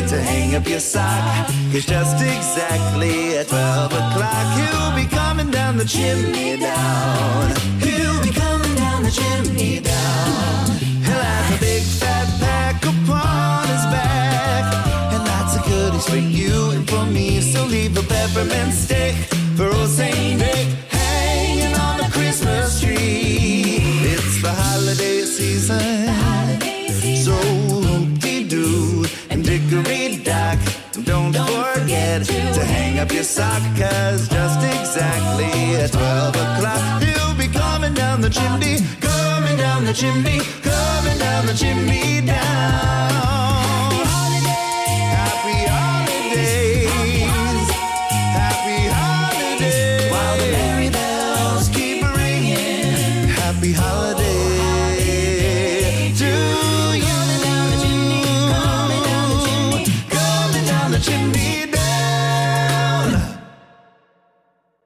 It's 0.02 0.12
up 0.60 0.68
your 0.68 0.80
sock. 0.80 1.46
Cause 1.72 1.86
just 1.86 2.16
exactly 2.22 3.36
at 3.38 3.48
12 3.48 3.92
o'clock, 3.92 4.58
he'll 4.58 4.96
be 4.96 5.19
down 5.70 5.78
the 5.78 5.84
chimney 5.84 6.56
down. 6.56 7.50
He'll 7.78 8.20
be 8.22 8.30
coming 8.30 8.74
down 8.74 9.04
the 9.04 9.10
chimney 9.10 9.78
down. 9.78 10.66
He'll 11.04 11.14
have 11.14 11.56
a 11.56 11.60
big 11.60 11.82
fat 11.82 12.26
pack 12.40 12.82
upon 12.82 13.68
his 13.68 13.84
back. 13.94 14.64
And 15.12 15.24
lots 15.24 15.56
of 15.56 15.64
goodies 15.64 16.06
for 16.08 16.16
you 16.16 16.70
and 16.70 16.88
for 16.90 17.04
me. 17.06 17.40
So 17.40 17.64
leave 17.66 17.96
a 17.96 18.02
peppermint 18.02 18.72
stick 18.74 19.29
the 39.90 39.96
chimney, 39.96 40.59